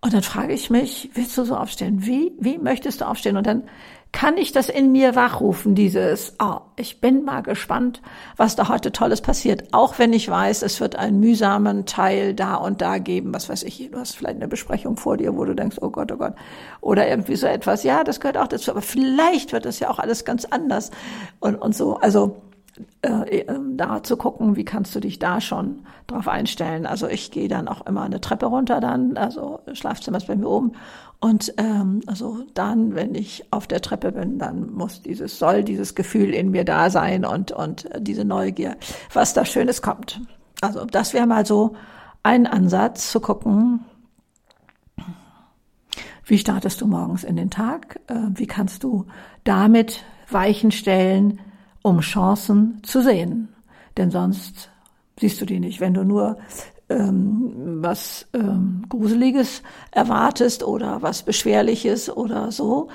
Und 0.00 0.14
dann 0.14 0.22
frage 0.22 0.52
ich 0.52 0.70
mich, 0.70 1.10
willst 1.14 1.36
du 1.36 1.44
so 1.44 1.56
aufstehen? 1.56 2.06
Wie, 2.06 2.32
wie 2.38 2.58
möchtest 2.58 3.00
du 3.00 3.06
aufstehen? 3.08 3.36
Und 3.36 3.46
dann 3.46 3.64
kann 4.12 4.38
ich 4.38 4.52
das 4.52 4.70
in 4.70 4.92
mir 4.92 5.14
wachrufen, 5.14 5.74
dieses, 5.74 6.36
oh, 6.38 6.60
ich 6.76 7.00
bin 7.02 7.24
mal 7.24 7.42
gespannt, 7.42 8.00
was 8.36 8.56
da 8.56 8.68
heute 8.68 8.90
Tolles 8.90 9.20
passiert. 9.20 9.64
Auch 9.72 9.98
wenn 9.98 10.12
ich 10.14 10.28
weiß, 10.28 10.62
es 10.62 10.80
wird 10.80 10.96
einen 10.96 11.20
mühsamen 11.20 11.84
Teil 11.84 12.32
da 12.32 12.54
und 12.54 12.80
da 12.80 12.98
geben, 12.98 13.34
was 13.34 13.48
weiß 13.48 13.62
ich, 13.64 13.90
du 13.90 13.98
hast 13.98 14.16
vielleicht 14.16 14.36
eine 14.36 14.48
Besprechung 14.48 14.96
vor 14.96 15.18
dir, 15.18 15.36
wo 15.36 15.44
du 15.44 15.54
denkst, 15.54 15.76
oh 15.82 15.90
Gott, 15.90 16.10
oh 16.12 16.16
Gott, 16.16 16.34
oder 16.80 17.06
irgendwie 17.06 17.36
so 17.36 17.46
etwas. 17.46 17.82
Ja, 17.82 18.04
das 18.04 18.20
gehört 18.20 18.38
auch 18.38 18.48
dazu, 18.48 18.70
aber 18.70 18.80
vielleicht 18.80 19.52
wird 19.52 19.66
das 19.66 19.80
ja 19.80 19.90
auch 19.90 19.98
alles 19.98 20.24
ganz 20.24 20.46
anders 20.46 20.90
und, 21.40 21.56
und 21.56 21.74
so. 21.74 21.96
Also, 21.98 22.40
äh, 23.02 23.38
äh, 23.38 23.58
da 23.76 24.02
zu 24.02 24.16
gucken, 24.16 24.56
wie 24.56 24.64
kannst 24.64 24.94
du 24.94 25.00
dich 25.00 25.18
da 25.18 25.40
schon 25.40 25.86
drauf 26.06 26.28
einstellen. 26.28 26.86
Also 26.86 27.08
ich 27.08 27.30
gehe 27.30 27.48
dann 27.48 27.68
auch 27.68 27.86
immer 27.86 28.02
eine 28.02 28.20
Treppe 28.20 28.46
runter 28.46 28.80
dann, 28.80 29.16
also 29.16 29.60
Schlafzimmer 29.72 30.18
ist 30.18 30.26
bei 30.26 30.36
mir 30.36 30.48
oben. 30.48 30.72
Und 31.18 31.54
ähm, 31.56 32.02
also 32.06 32.44
dann, 32.54 32.94
wenn 32.94 33.14
ich 33.14 33.44
auf 33.50 33.66
der 33.66 33.80
Treppe 33.80 34.12
bin, 34.12 34.38
dann 34.38 34.72
muss 34.72 35.02
dieses, 35.02 35.38
soll 35.38 35.64
dieses 35.64 35.94
Gefühl 35.94 36.34
in 36.34 36.50
mir 36.50 36.64
da 36.64 36.90
sein 36.90 37.24
und, 37.24 37.52
und 37.52 37.88
diese 37.98 38.24
Neugier, 38.24 38.76
was 39.12 39.32
da 39.32 39.44
Schönes 39.44 39.80
kommt. 39.80 40.20
Also 40.60 40.84
das 40.84 41.14
wäre 41.14 41.26
mal 41.26 41.46
so 41.46 41.74
ein 42.22 42.46
Ansatz 42.46 43.10
zu 43.10 43.20
gucken, 43.20 43.84
wie 46.24 46.38
startest 46.38 46.80
du 46.80 46.86
morgens 46.86 47.24
in 47.24 47.36
den 47.36 47.50
Tag? 47.50 48.00
Äh, 48.08 48.14
wie 48.34 48.46
kannst 48.46 48.82
du 48.82 49.06
damit 49.44 50.04
Weichen 50.28 50.72
stellen, 50.72 51.40
um 51.86 52.00
Chancen 52.00 52.80
zu 52.82 53.00
sehen. 53.00 53.48
Denn 53.96 54.10
sonst 54.10 54.70
siehst 55.20 55.40
du 55.40 55.46
die 55.46 55.60
nicht. 55.60 55.80
Wenn 55.80 55.94
du 55.94 56.02
nur 56.02 56.36
ähm, 56.88 57.78
was 57.80 58.26
ähm, 58.32 58.82
Gruseliges 58.88 59.62
erwartest 59.92 60.64
oder 60.64 61.02
was 61.02 61.22
Beschwerliches 61.22 62.10
oder 62.10 62.50
so, 62.50 62.88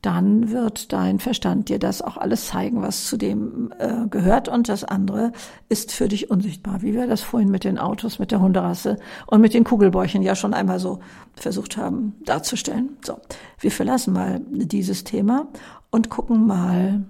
dann 0.00 0.52
wird 0.52 0.92
dein 0.92 1.18
Verstand 1.18 1.68
dir 1.68 1.80
das 1.80 2.02
auch 2.02 2.16
alles 2.16 2.46
zeigen, 2.46 2.82
was 2.82 3.06
zu 3.06 3.16
dem 3.16 3.74
äh, 3.80 4.06
gehört. 4.08 4.48
Und 4.48 4.68
das 4.68 4.84
andere 4.84 5.32
ist 5.68 5.90
für 5.90 6.06
dich 6.06 6.30
unsichtbar, 6.30 6.82
wie 6.82 6.94
wir 6.94 7.08
das 7.08 7.22
vorhin 7.22 7.50
mit 7.50 7.64
den 7.64 7.78
Autos, 7.78 8.20
mit 8.20 8.30
der 8.30 8.40
Hunderasse 8.40 8.98
und 9.26 9.40
mit 9.40 9.54
den 9.54 9.64
Kugelbäuchen 9.64 10.22
ja 10.22 10.36
schon 10.36 10.54
einmal 10.54 10.78
so 10.78 11.00
versucht 11.34 11.76
haben 11.76 12.14
darzustellen. 12.24 12.96
So, 13.04 13.18
wir 13.58 13.72
verlassen 13.72 14.12
mal 14.12 14.40
dieses 14.48 15.02
Thema 15.02 15.48
und 15.90 16.10
gucken 16.10 16.46
mal 16.46 17.04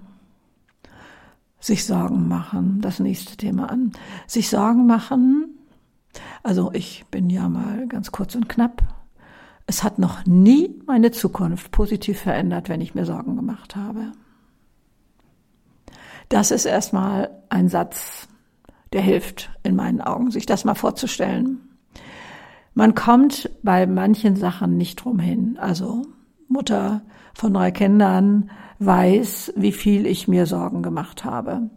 sich 1.67 1.85
Sorgen 1.85 2.27
machen, 2.27 2.81
das 2.81 2.99
nächste 2.99 3.37
Thema 3.37 3.69
an. 3.69 3.91
Sich 4.25 4.49
Sorgen 4.49 4.87
machen, 4.87 5.57
also 6.41 6.71
ich 6.73 7.05
bin 7.11 7.29
ja 7.29 7.47
mal 7.49 7.87
ganz 7.87 8.11
kurz 8.11 8.35
und 8.35 8.49
knapp. 8.49 8.81
Es 9.67 9.83
hat 9.83 9.99
noch 9.99 10.25
nie 10.25 10.81
meine 10.87 11.11
Zukunft 11.11 11.71
positiv 11.71 12.21
verändert, 12.21 12.69
wenn 12.69 12.81
ich 12.81 12.95
mir 12.95 13.05
Sorgen 13.05 13.35
gemacht 13.35 13.75
habe. 13.75 14.13
Das 16.29 16.51
ist 16.51 16.65
erstmal 16.65 17.29
ein 17.49 17.67
Satz, 17.67 18.27
der 18.93 19.01
hilft 19.01 19.51
in 19.63 19.75
meinen 19.75 20.01
Augen, 20.01 20.31
sich 20.31 20.45
das 20.45 20.63
mal 20.63 20.75
vorzustellen. 20.75 21.59
Man 22.73 22.95
kommt 22.95 23.49
bei 23.61 23.85
manchen 23.85 24.37
Sachen 24.37 24.77
nicht 24.77 25.03
drum 25.03 25.19
hin. 25.19 25.57
Also 25.59 26.03
Mutter 26.47 27.01
von 27.33 27.53
drei 27.53 27.71
Kindern, 27.71 28.49
weiß, 28.79 29.53
wie 29.55 29.71
viel 29.71 30.05
ich 30.05 30.27
mir 30.27 30.45
Sorgen 30.45 30.83
gemacht 30.83 31.23
habe. 31.25 31.69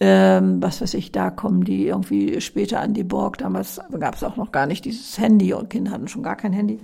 Ähm, 0.00 0.60
was 0.60 0.80
weiß 0.80 0.94
ich, 0.94 1.12
da 1.12 1.30
kommen 1.30 1.64
die 1.64 1.86
irgendwie 1.86 2.40
später 2.40 2.80
an 2.80 2.94
die 2.94 3.04
Burg. 3.04 3.38
Damals 3.38 3.80
gab 3.98 4.16
es 4.16 4.24
auch 4.24 4.36
noch 4.36 4.50
gar 4.50 4.66
nicht 4.66 4.84
dieses 4.84 5.18
Handy 5.18 5.52
und 5.54 5.70
Kinder 5.70 5.92
hatten 5.92 6.08
schon 6.08 6.22
gar 6.22 6.36
kein 6.36 6.52
Handy. 6.52 6.80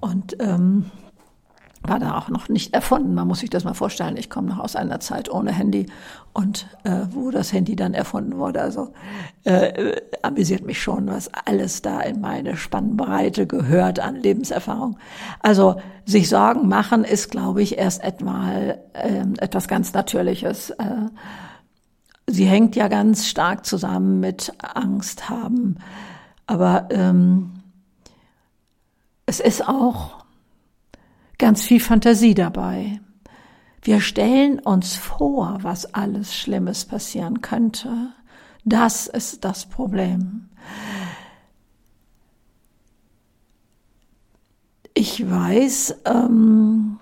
Und 0.00 0.36
ähm, 0.40 0.86
war 1.84 1.98
da 1.98 2.16
auch 2.16 2.28
noch 2.28 2.48
nicht 2.48 2.74
erfunden. 2.74 3.14
Man 3.14 3.26
muss 3.26 3.40
sich 3.40 3.50
das 3.50 3.64
mal 3.64 3.74
vorstellen. 3.74 4.16
Ich 4.16 4.30
komme 4.30 4.48
noch 4.48 4.58
aus 4.58 4.76
einer 4.76 5.00
Zeit 5.00 5.30
ohne 5.30 5.52
Handy 5.52 5.86
und 6.32 6.66
äh, 6.84 7.06
wo 7.10 7.30
das 7.30 7.52
Handy 7.52 7.74
dann 7.74 7.92
erfunden 7.92 8.38
wurde. 8.38 8.60
Also 8.60 8.92
äh, 9.44 10.00
amüsiert 10.22 10.64
mich 10.64 10.80
schon, 10.80 11.08
was 11.08 11.28
alles 11.32 11.82
da 11.82 12.00
in 12.00 12.20
meine 12.20 12.56
Spannbreite 12.56 13.46
gehört 13.46 13.98
an 13.98 14.16
Lebenserfahrung. 14.16 14.96
Also 15.40 15.76
sich 16.04 16.28
Sorgen 16.28 16.68
machen 16.68 17.04
ist, 17.04 17.30
glaube 17.30 17.62
ich, 17.62 17.78
erst 17.78 18.02
etmal 18.04 18.80
äh, 18.92 19.24
etwas 19.38 19.66
ganz 19.66 19.92
Natürliches. 19.92 20.70
Äh, 20.70 21.08
sie 22.28 22.46
hängt 22.46 22.76
ja 22.76 22.86
ganz 22.88 23.26
stark 23.26 23.66
zusammen 23.66 24.20
mit 24.20 24.52
Angst 24.58 25.28
haben. 25.28 25.78
Aber 26.46 26.88
ähm, 26.90 27.52
es 29.26 29.40
ist 29.40 29.66
auch 29.66 30.21
ganz 31.42 31.64
viel 31.64 31.80
Fantasie 31.80 32.34
dabei. 32.34 33.00
Wir 33.82 34.00
stellen 34.00 34.60
uns 34.60 34.94
vor, 34.94 35.58
was 35.62 35.92
alles 35.92 36.36
Schlimmes 36.36 36.84
passieren 36.84 37.40
könnte. 37.40 38.12
Das 38.64 39.08
ist 39.08 39.44
das 39.44 39.66
Problem. 39.66 40.48
Ich 44.94 45.28
weiß, 45.28 46.02
ähm, 46.04 47.00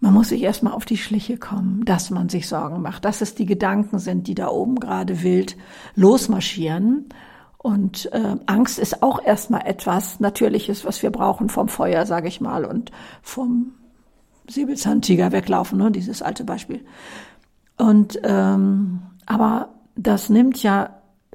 man 0.00 0.12
muss 0.12 0.30
sich 0.30 0.42
erstmal 0.42 0.72
auf 0.72 0.84
die 0.84 0.96
Schliche 0.96 1.36
kommen, 1.36 1.84
dass 1.84 2.10
man 2.10 2.28
sich 2.28 2.48
Sorgen 2.48 2.82
macht, 2.82 3.04
dass 3.04 3.20
es 3.20 3.36
die 3.36 3.46
Gedanken 3.46 4.00
sind, 4.00 4.26
die 4.26 4.34
da 4.34 4.48
oben 4.48 4.80
gerade 4.80 5.22
wild 5.22 5.56
losmarschieren 5.94 7.10
und 7.64 8.12
äh, 8.12 8.36
Angst 8.44 8.78
ist 8.78 9.02
auch 9.02 9.24
erstmal 9.24 9.62
etwas 9.64 10.20
Natürliches, 10.20 10.84
was 10.84 11.02
wir 11.02 11.08
brauchen 11.08 11.48
vom 11.48 11.68
Feuer, 11.68 12.04
sage 12.04 12.28
ich 12.28 12.42
mal, 12.42 12.66
und 12.66 12.92
vom 13.22 13.72
Säbelzahntiger 14.46 15.32
weglaufen, 15.32 15.78
ne, 15.78 15.90
dieses 15.90 16.20
alte 16.20 16.44
Beispiel. 16.44 16.84
Und 17.78 18.20
ähm, 18.22 19.00
aber 19.24 19.70
das 19.96 20.28
nimmt 20.28 20.62
ja 20.62 20.90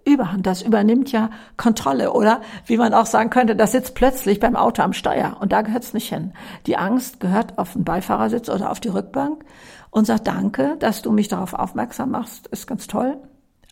Überhand, 0.06 0.46
das 0.46 0.62
übernimmt 0.62 1.12
ja 1.12 1.32
Kontrolle, 1.58 2.14
oder 2.14 2.42
wie 2.68 2.78
man 2.78 2.94
auch 2.94 3.08
sagen 3.08 3.32
könnte, 3.32 3.56
das 3.56 3.72
sitzt 3.72 3.96
plötzlich 3.96 4.40
beim 4.40 4.56
Auto 4.56 4.84
am 4.84 4.94
Steuer 4.94 5.38
und 5.40 5.52
da 5.52 5.64
gehört's 5.64 5.96
nicht 5.96 6.10
hin. 6.10 6.34
Die 6.68 6.78
Angst 6.78 7.20
gehört 7.20 7.58
auf 7.58 7.74
den 7.74 7.84
Beifahrersitz 7.84 8.50
oder 8.50 8.70
auf 8.70 8.80
die 8.80 8.90
Rückbank 8.90 9.44
und 9.90 10.06
sagt 10.06 10.28
Danke, 10.28 10.78
dass 10.78 11.02
du 11.02 11.12
mich 11.12 11.28
darauf 11.28 11.56
aufmerksam 11.56 12.12
machst, 12.12 12.46
ist 12.48 12.68
ganz 12.68 12.86
toll. 12.86 13.18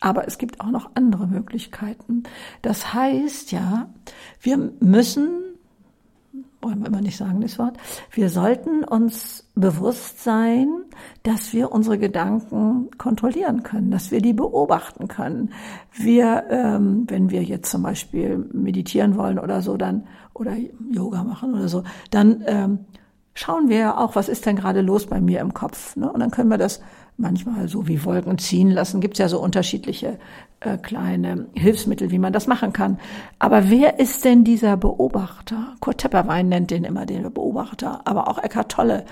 Aber 0.00 0.26
es 0.26 0.38
gibt 0.38 0.60
auch 0.60 0.70
noch 0.70 0.90
andere 0.94 1.26
Möglichkeiten. 1.26 2.22
Das 2.62 2.94
heißt 2.94 3.50
ja, 3.52 3.88
wir 4.40 4.56
müssen, 4.80 5.28
wollen 6.62 6.80
wir 6.80 6.86
immer 6.86 7.00
nicht 7.00 7.16
sagen 7.16 7.40
das 7.40 7.58
Wort, 7.58 7.76
wir 8.12 8.30
sollten 8.30 8.84
uns 8.84 9.48
bewusst 9.54 10.22
sein, 10.22 10.68
dass 11.24 11.52
wir 11.52 11.72
unsere 11.72 11.98
Gedanken 11.98 12.90
kontrollieren 12.96 13.64
können, 13.64 13.90
dass 13.90 14.10
wir 14.12 14.20
die 14.20 14.34
beobachten 14.34 15.08
können. 15.08 15.52
Wir, 15.92 16.44
ähm, 16.50 17.04
wenn 17.08 17.30
wir 17.30 17.42
jetzt 17.42 17.70
zum 17.70 17.82
Beispiel 17.82 18.38
meditieren 18.52 19.16
wollen 19.16 19.38
oder 19.38 19.62
so, 19.62 19.76
dann 19.76 20.06
oder 20.34 20.56
Yoga 20.92 21.24
machen 21.24 21.54
oder 21.54 21.68
so, 21.68 21.82
dann 22.10 22.44
ähm, 22.46 22.78
schauen 23.38 23.68
wir 23.68 23.98
auch, 23.98 24.16
was 24.16 24.28
ist 24.28 24.46
denn 24.46 24.56
gerade 24.56 24.80
los 24.80 25.06
bei 25.06 25.20
mir 25.20 25.40
im 25.40 25.54
Kopf. 25.54 25.94
Ne? 25.94 26.10
Und 26.10 26.18
dann 26.18 26.32
können 26.32 26.50
wir 26.50 26.58
das 26.58 26.80
manchmal 27.16 27.68
so 27.68 27.86
wie 27.86 28.04
Wolken 28.04 28.36
ziehen 28.38 28.70
lassen. 28.70 29.00
Gibt 29.00 29.14
es 29.14 29.18
ja 29.18 29.28
so 29.28 29.40
unterschiedliche 29.40 30.18
äh, 30.60 30.76
kleine 30.76 31.46
Hilfsmittel, 31.54 32.10
wie 32.10 32.18
man 32.18 32.32
das 32.32 32.48
machen 32.48 32.72
kann. 32.72 32.98
Aber 33.38 33.70
wer 33.70 34.00
ist 34.00 34.24
denn 34.24 34.42
dieser 34.42 34.76
Beobachter? 34.76 35.74
Kurt 35.78 35.98
Tepperwein 35.98 36.48
nennt 36.48 36.72
den 36.72 36.82
immer 36.82 37.06
den 37.06 37.32
Beobachter, 37.32 38.00
aber 38.06 38.28
auch 38.28 38.42
Eckhart 38.42 38.72
Tolle 38.72 39.04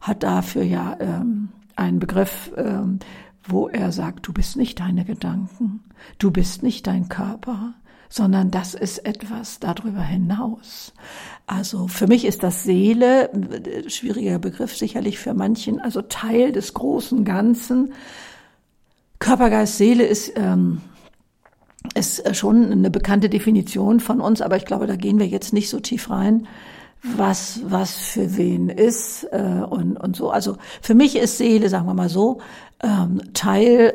hat 0.00 0.22
dafür 0.22 0.62
ja 0.62 0.96
ähm, 1.00 1.50
einen 1.76 1.98
Begriff, 1.98 2.52
ähm, 2.56 3.00
wo 3.46 3.68
er 3.68 3.92
sagt, 3.92 4.26
du 4.26 4.32
bist 4.32 4.56
nicht 4.56 4.80
deine 4.80 5.04
Gedanken, 5.04 5.84
du 6.18 6.30
bist 6.30 6.62
nicht 6.62 6.86
dein 6.86 7.10
Körper, 7.10 7.74
sondern 8.08 8.50
das 8.50 8.74
ist 8.74 8.98
etwas 9.06 9.60
darüber 9.60 10.02
hinaus. 10.02 10.92
Also 11.46 11.88
für 11.88 12.06
mich 12.06 12.24
ist 12.24 12.42
das 12.42 12.64
Seele, 12.64 13.30
schwieriger 13.88 14.38
Begriff 14.38 14.76
sicherlich 14.76 15.18
für 15.18 15.34
manchen, 15.34 15.80
also 15.80 16.02
Teil 16.02 16.52
des 16.52 16.74
großen 16.74 17.24
Ganzen. 17.24 17.92
Körper, 19.18 19.50
Geist, 19.50 19.78
Seele 19.78 20.04
ist 20.04 20.32
ähm, 20.36 20.80
ist 21.94 22.34
schon 22.34 22.72
eine 22.72 22.90
bekannte 22.90 23.28
Definition 23.28 24.00
von 24.00 24.20
uns, 24.20 24.40
aber 24.40 24.56
ich 24.56 24.64
glaube, 24.64 24.86
da 24.86 24.96
gehen 24.96 25.18
wir 25.18 25.26
jetzt 25.26 25.52
nicht 25.52 25.68
so 25.68 25.80
tief 25.80 26.08
rein, 26.08 26.46
was 27.02 27.60
was 27.64 27.94
für 27.94 28.36
wen 28.36 28.70
ist 28.70 29.24
äh, 29.32 29.62
und 29.68 29.96
und 29.96 30.16
so. 30.16 30.30
Also 30.30 30.56
für 30.80 30.94
mich 30.94 31.16
ist 31.16 31.36
Seele, 31.36 31.68
sagen 31.68 31.86
wir 31.86 31.94
mal 31.94 32.08
so, 32.08 32.40
ähm, 32.82 33.20
Teil 33.34 33.92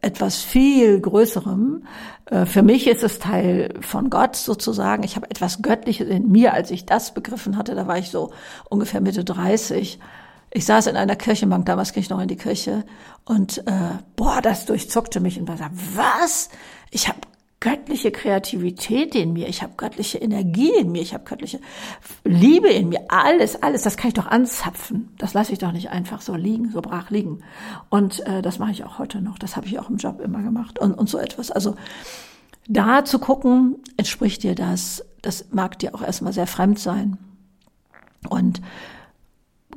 etwas 0.00 0.42
viel 0.42 1.00
Größerem. 1.00 1.84
Äh, 2.26 2.46
für 2.46 2.62
mich 2.62 2.86
ist 2.86 3.02
es 3.02 3.18
Teil 3.18 3.74
von 3.80 4.10
Gott 4.10 4.36
sozusagen. 4.36 5.02
Ich 5.02 5.16
habe 5.16 5.30
etwas 5.30 5.62
Göttliches 5.62 6.08
in 6.08 6.30
mir, 6.30 6.54
als 6.54 6.70
ich 6.70 6.86
das 6.86 7.14
begriffen 7.14 7.56
hatte. 7.56 7.74
Da 7.74 7.86
war 7.86 7.98
ich 7.98 8.10
so 8.10 8.32
ungefähr 8.68 9.00
Mitte 9.00 9.24
30. 9.24 9.98
Ich 10.52 10.64
saß 10.64 10.88
in 10.88 10.96
einer 10.96 11.16
Kirchenbank, 11.16 11.66
damals 11.66 11.92
ging 11.92 12.02
ich 12.02 12.10
noch 12.10 12.20
in 12.20 12.28
die 12.28 12.36
Kirche 12.36 12.84
und 13.24 13.58
äh, 13.68 13.98
boah, 14.16 14.40
das 14.42 14.66
durchzuckte 14.66 15.20
mich 15.20 15.38
und 15.38 15.48
war 15.48 15.70
was? 15.94 16.48
Ich 16.90 17.08
habe 17.08 17.20
göttliche 17.60 18.10
Kreativität 18.10 19.14
in 19.14 19.34
mir, 19.34 19.46
ich 19.46 19.62
habe 19.62 19.74
göttliche 19.76 20.16
Energie 20.16 20.72
in 20.78 20.92
mir, 20.92 21.02
ich 21.02 21.12
habe 21.12 21.24
göttliche 21.24 21.60
Liebe 22.24 22.68
in 22.68 22.88
mir, 22.88 23.04
alles, 23.08 23.62
alles, 23.62 23.82
das 23.82 23.98
kann 23.98 24.08
ich 24.08 24.14
doch 24.14 24.26
anzapfen. 24.26 25.10
Das 25.18 25.34
lasse 25.34 25.52
ich 25.52 25.58
doch 25.58 25.72
nicht 25.72 25.90
einfach 25.90 26.22
so 26.22 26.34
liegen, 26.34 26.70
so 26.70 26.80
brach 26.80 27.10
liegen. 27.10 27.42
Und 27.90 28.26
äh, 28.26 28.40
das 28.40 28.58
mache 28.58 28.70
ich 28.70 28.84
auch 28.84 28.98
heute 28.98 29.20
noch, 29.20 29.38
das 29.38 29.56
habe 29.56 29.66
ich 29.66 29.78
auch 29.78 29.90
im 29.90 29.98
Job 29.98 30.20
immer 30.20 30.42
gemacht 30.42 30.78
und, 30.78 30.94
und 30.94 31.08
so 31.10 31.18
etwas. 31.18 31.50
Also 31.50 31.76
da 32.66 33.04
zu 33.04 33.18
gucken, 33.18 33.76
entspricht 33.98 34.42
dir 34.42 34.54
das, 34.54 35.04
das 35.20 35.46
mag 35.50 35.78
dir 35.78 35.94
auch 35.94 36.02
erstmal 36.02 36.32
sehr 36.32 36.46
fremd 36.46 36.78
sein. 36.78 37.18
Und 38.30 38.62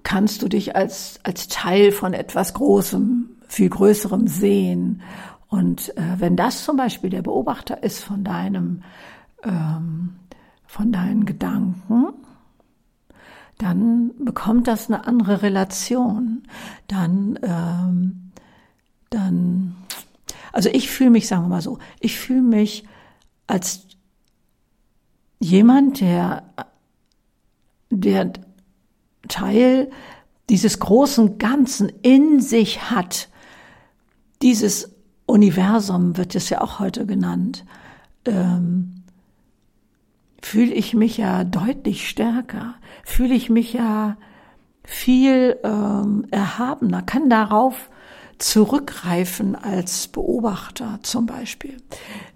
kannst 0.03 0.41
du 0.41 0.47
dich 0.47 0.75
als, 0.75 1.19
als 1.23 1.49
Teil 1.49 1.91
von 1.91 2.13
etwas 2.13 2.53
Großem, 2.53 3.29
viel 3.47 3.69
Größerem 3.69 4.27
sehen 4.27 5.01
und 5.53 5.95
äh, 5.99 6.15
wenn 6.17 6.35
das 6.35 6.63
zum 6.63 6.77
Beispiel 6.77 7.11
der 7.11 7.21
Beobachter 7.21 7.83
ist 7.83 7.99
von 7.99 8.23
deinem, 8.23 8.81
ähm, 9.43 10.15
von 10.65 10.91
deinen 10.91 11.27
Gedanken, 11.27 12.07
dann 13.59 14.13
bekommt 14.17 14.67
das 14.67 14.89
eine 14.89 15.05
andere 15.05 15.43
Relation. 15.43 16.41
Dann, 16.87 17.37
ähm, 17.43 18.31
dann, 19.11 19.75
also 20.53 20.69
ich 20.69 20.89
fühle 20.89 21.11
mich, 21.11 21.27
sagen 21.27 21.43
wir 21.43 21.49
mal 21.49 21.61
so, 21.61 21.77
ich 21.99 22.17
fühle 22.17 22.41
mich 22.41 22.85
als 23.45 23.85
jemand, 25.39 26.01
der, 26.01 26.45
der 27.91 28.33
Teil 29.27 29.91
dieses 30.49 30.79
großen 30.79 31.37
Ganzen 31.37 31.89
in 32.01 32.41
sich 32.41 32.89
hat, 32.89 33.29
dieses 34.41 34.92
Universum 35.25 36.17
wird 36.17 36.35
es 36.35 36.49
ja 36.49 36.61
auch 36.61 36.79
heute 36.79 37.05
genannt, 37.05 37.65
ähm, 38.25 39.03
fühle 40.41 40.73
ich 40.73 40.93
mich 40.93 41.17
ja 41.17 41.43
deutlich 41.43 42.07
stärker, 42.07 42.75
fühle 43.03 43.33
ich 43.33 43.49
mich 43.49 43.73
ja 43.73 44.17
viel 44.83 45.57
ähm, 45.63 46.27
erhabener, 46.31 47.01
kann 47.01 47.29
darauf 47.29 47.89
zurückgreifen 48.37 49.55
als 49.55 50.09
Beobachter 50.09 50.99
zum 51.01 51.25
Beispiel. 51.25 51.77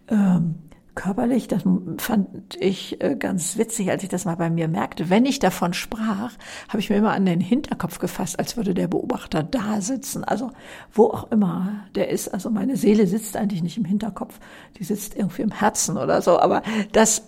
Ähm, 0.08 0.56
körperlich, 0.98 1.48
das 1.48 1.62
fand 2.00 2.58
ich 2.60 3.02
äh, 3.02 3.16
ganz 3.16 3.58
witzig, 3.58 3.90
als 3.92 4.04
ich 4.04 4.10
das 4.10 4.26
mal 4.26 4.36
bei 4.36 4.50
mir 4.50 4.68
merkte. 4.68 5.10
Wenn 5.10 5.26
ich 5.26 5.40
davon 5.40 5.74
sprach, 5.74 6.34
habe 6.68 6.80
ich 6.80 6.90
mir 6.90 6.98
immer 6.98 7.14
an 7.14 7.26
den 7.26 7.40
Hinterkopf 7.40 8.00
gefasst, 8.00 8.38
als 8.38 8.58
würde 8.58 8.74
der 8.74 8.90
Beobachter 8.90 9.44
da 9.44 9.80
sitzen. 9.80 10.26
Also 10.26 10.52
wo 10.92 11.06
auch 11.06 11.32
immer 11.32 11.86
der 11.96 12.10
ist. 12.10 12.34
Also 12.34 12.50
meine 12.50 12.76
Seele 12.76 13.08
sitzt 13.08 13.38
eigentlich 13.38 13.64
nicht 13.64 13.78
im 13.78 13.86
Hinterkopf, 13.86 14.40
die 14.78 14.84
sitzt 14.84 15.16
irgendwie 15.16 15.44
im 15.44 15.52
Herzen 15.52 15.98
oder 15.98 16.22
so. 16.22 16.40
Aber 16.40 16.64
das 16.92 17.22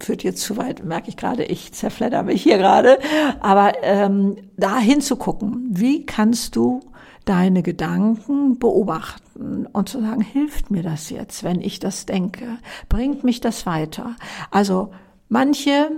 führt 0.00 0.22
jetzt 0.22 0.42
zu 0.42 0.56
weit, 0.56 0.84
merke 0.84 1.08
ich 1.08 1.16
gerade, 1.16 1.44
ich 1.44 1.72
zerfledder 1.72 2.22
mich 2.22 2.42
hier 2.42 2.56
gerade. 2.56 2.98
Aber 3.40 3.74
ähm, 3.82 4.36
da 4.56 4.78
hinzugucken, 4.78 5.68
wie 5.70 6.06
kannst 6.06 6.56
du 6.56 6.80
deine 7.28 7.62
Gedanken 7.62 8.58
beobachten 8.58 9.66
und 9.66 9.88
zu 9.88 10.00
sagen, 10.00 10.20
hilft 10.20 10.70
mir 10.70 10.82
das 10.82 11.10
jetzt, 11.10 11.44
wenn 11.44 11.60
ich 11.60 11.78
das 11.78 12.06
denke? 12.06 12.58
Bringt 12.88 13.24
mich 13.24 13.40
das 13.40 13.66
weiter? 13.66 14.16
Also 14.50 14.92
manche 15.28 15.90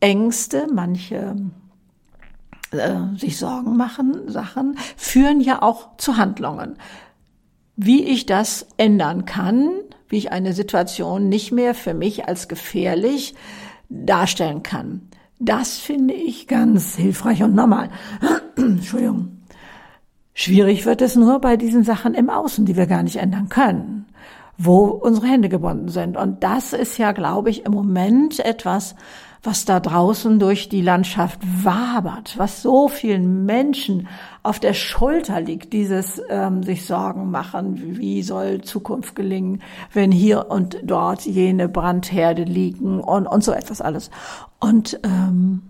Ängste, 0.00 0.66
manche 0.72 1.36
äh, 2.70 3.16
sich 3.16 3.38
Sorgen 3.38 3.76
machen, 3.76 4.28
Sachen 4.28 4.76
führen 4.96 5.40
ja 5.40 5.62
auch 5.62 5.96
zu 5.96 6.16
Handlungen. 6.16 6.76
Wie 7.76 8.04
ich 8.04 8.26
das 8.26 8.66
ändern 8.76 9.24
kann, 9.24 9.70
wie 10.08 10.18
ich 10.18 10.32
eine 10.32 10.52
Situation 10.52 11.28
nicht 11.28 11.52
mehr 11.52 11.74
für 11.74 11.94
mich 11.94 12.28
als 12.28 12.48
gefährlich 12.48 13.34
darstellen 13.88 14.62
kann. 14.62 15.08
Das 15.38 15.78
finde 15.78 16.14
ich 16.14 16.46
ganz 16.46 16.96
hilfreich 16.96 17.42
und 17.42 17.54
normal. 17.54 17.90
Entschuldigung. 18.56 19.41
Schwierig 20.34 20.86
wird 20.86 21.02
es 21.02 21.14
nur 21.14 21.40
bei 21.40 21.56
diesen 21.56 21.84
Sachen 21.84 22.14
im 22.14 22.30
Außen, 22.30 22.64
die 22.64 22.76
wir 22.76 22.86
gar 22.86 23.02
nicht 23.02 23.16
ändern 23.16 23.48
können, 23.48 24.06
wo 24.56 24.86
unsere 24.86 25.26
Hände 25.26 25.48
gebunden 25.48 25.88
sind. 25.88 26.16
Und 26.16 26.42
das 26.42 26.72
ist 26.72 26.98
ja, 26.98 27.12
glaube 27.12 27.50
ich, 27.50 27.66
im 27.66 27.72
Moment 27.72 28.40
etwas, 28.40 28.94
was 29.42 29.64
da 29.64 29.80
draußen 29.80 30.38
durch 30.38 30.68
die 30.68 30.82
Landschaft 30.82 31.40
wabert, 31.64 32.38
was 32.38 32.62
so 32.62 32.88
vielen 32.88 33.44
Menschen 33.44 34.06
auf 34.44 34.60
der 34.60 34.72
Schulter 34.72 35.40
liegt, 35.40 35.72
dieses 35.72 36.22
ähm, 36.30 36.62
sich 36.62 36.86
Sorgen 36.86 37.30
machen, 37.30 37.98
wie 37.98 38.22
soll 38.22 38.60
Zukunft 38.62 39.16
gelingen, 39.16 39.60
wenn 39.92 40.12
hier 40.12 40.48
und 40.48 40.78
dort 40.84 41.26
jene 41.26 41.68
Brandherde 41.68 42.44
liegen 42.44 43.00
und, 43.00 43.26
und 43.26 43.42
so 43.42 43.52
etwas 43.52 43.80
alles. 43.80 44.10
Und 44.60 45.00
ähm, 45.02 45.62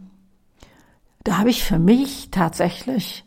da 1.24 1.38
habe 1.38 1.50
ich 1.50 1.64
für 1.64 1.78
mich 1.78 2.28
tatsächlich 2.30 3.24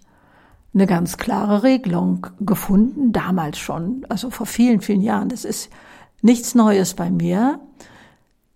eine 0.75 0.87
ganz 0.87 1.17
klare 1.17 1.63
Regelung 1.63 2.27
gefunden, 2.41 3.13
damals 3.13 3.57
schon, 3.57 4.05
also 4.09 4.29
vor 4.29 4.45
vielen, 4.45 4.81
vielen 4.81 5.01
Jahren. 5.01 5.29
Das 5.29 5.45
ist 5.45 5.69
nichts 6.21 6.53
Neues 6.53 6.93
bei 6.93 7.09
mir, 7.09 7.61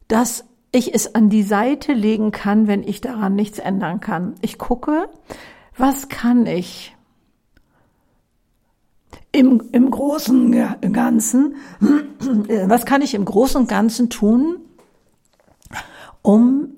dass 0.10 0.44
ich 0.72 0.94
es 0.94 1.16
an 1.16 1.30
die 1.30 1.44
Seite 1.44 1.94
legen 1.94 2.32
kann, 2.32 2.68
wenn 2.68 2.84
ich 2.84 3.00
daran 3.00 3.36
nichts 3.36 3.58
ändern 3.58 4.02
kann. 4.02 4.36
Ich 4.42 4.58
gucke, 4.58 5.10
was 5.78 6.10
kann 6.10 6.46
ich 6.46 6.96
im, 9.32 9.64
im 9.72 9.90
großen 9.90 10.92
Ganzen, 10.92 11.56
was 12.66 12.86
kann 12.86 13.02
ich 13.02 13.14
im 13.14 13.24
großen 13.24 13.66
Ganzen 13.66 14.10
tun, 14.10 14.58
um, 16.22 16.70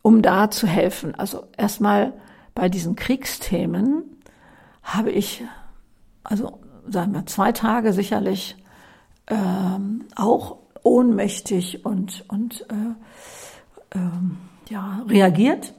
um 0.00 0.22
da 0.22 0.50
zu 0.50 0.66
helfen? 0.66 1.14
Also 1.14 1.44
erstmal 1.58 2.14
bei 2.54 2.70
diesen 2.70 2.96
Kriegsthemen 2.96 4.11
habe 4.82 5.10
ich, 5.10 5.44
also 6.24 6.60
sagen 6.88 7.14
wir 7.14 7.26
zwei 7.26 7.52
Tage 7.52 7.92
sicherlich 7.92 8.56
ähm, 9.28 10.06
auch 10.16 10.58
ohnmächtig 10.82 11.84
und, 11.84 12.24
und 12.28 12.62
äh, 12.70 13.96
ähm, 13.96 14.38
ja, 14.68 15.04
reagiert. 15.08 15.74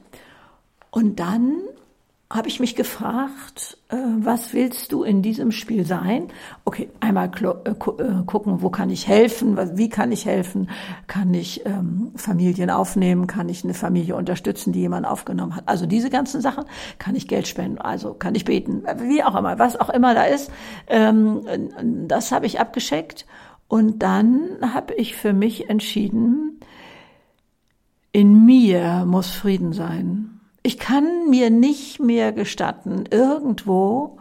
Und 0.90 1.20
dann 1.20 1.56
habe 2.34 2.48
ich 2.48 2.58
mich 2.58 2.74
gefragt, 2.74 3.78
äh, 3.90 3.96
was 4.18 4.52
willst 4.52 4.90
du 4.90 5.04
in 5.04 5.22
diesem 5.22 5.52
Spiel 5.52 5.86
sein? 5.86 6.32
Okay, 6.64 6.90
einmal 6.98 7.30
äh, 7.40 7.70
äh, 7.70 7.74
gucken, 8.26 8.60
wo 8.60 8.70
kann 8.70 8.90
ich 8.90 9.06
helfen, 9.06 9.56
wie 9.78 9.88
kann 9.88 10.10
ich 10.10 10.26
helfen? 10.26 10.68
Kann 11.06 11.32
ich 11.32 11.64
ähm, 11.64 12.10
Familien 12.16 12.70
aufnehmen? 12.70 13.28
Kann 13.28 13.48
ich 13.48 13.62
eine 13.62 13.72
Familie 13.72 14.16
unterstützen, 14.16 14.72
die 14.72 14.80
jemand 14.80 15.06
aufgenommen 15.06 15.54
hat? 15.54 15.68
Also 15.68 15.86
diese 15.86 16.10
ganzen 16.10 16.40
Sachen, 16.40 16.64
kann 16.98 17.14
ich 17.14 17.28
Geld 17.28 17.46
spenden? 17.46 17.78
Also 17.78 18.14
kann 18.14 18.34
ich 18.34 18.44
beten? 18.44 18.82
Wie 18.98 19.22
auch 19.22 19.36
immer, 19.36 19.56
was 19.60 19.78
auch 19.78 19.90
immer 19.90 20.14
da 20.14 20.24
ist, 20.24 20.50
ähm, 20.88 21.46
das 22.08 22.32
habe 22.32 22.46
ich 22.46 22.58
abgeschickt. 22.58 23.26
Und 23.68 24.02
dann 24.02 24.58
habe 24.60 24.94
ich 24.94 25.14
für 25.14 25.32
mich 25.32 25.70
entschieden, 25.70 26.58
in 28.10 28.44
mir 28.44 29.04
muss 29.06 29.30
Frieden 29.30 29.72
sein. 29.72 30.33
Ich 30.66 30.78
kann 30.78 31.28
mir 31.28 31.50
nicht 31.50 32.00
mehr 32.00 32.32
gestatten, 32.32 33.04
irgendwo 33.10 34.18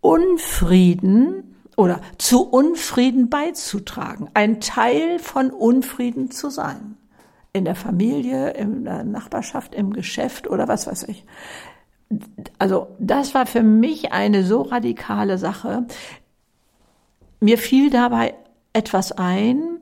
Unfrieden 0.00 1.56
oder 1.76 2.00
zu 2.18 2.48
Unfrieden 2.48 3.30
beizutragen, 3.30 4.30
ein 4.34 4.60
Teil 4.60 5.18
von 5.18 5.50
Unfrieden 5.50 6.30
zu 6.30 6.50
sein. 6.50 6.96
In 7.52 7.64
der 7.64 7.74
Familie, 7.74 8.50
in 8.50 8.84
der 8.84 9.02
Nachbarschaft, 9.02 9.74
im 9.74 9.92
Geschäft 9.92 10.46
oder 10.46 10.68
was 10.68 10.86
weiß 10.86 11.08
ich. 11.08 11.24
Also 12.58 12.94
das 13.00 13.34
war 13.34 13.46
für 13.46 13.64
mich 13.64 14.12
eine 14.12 14.44
so 14.44 14.62
radikale 14.62 15.36
Sache. 15.36 15.84
Mir 17.40 17.58
fiel 17.58 17.90
dabei 17.90 18.34
etwas 18.72 19.10
ein, 19.10 19.80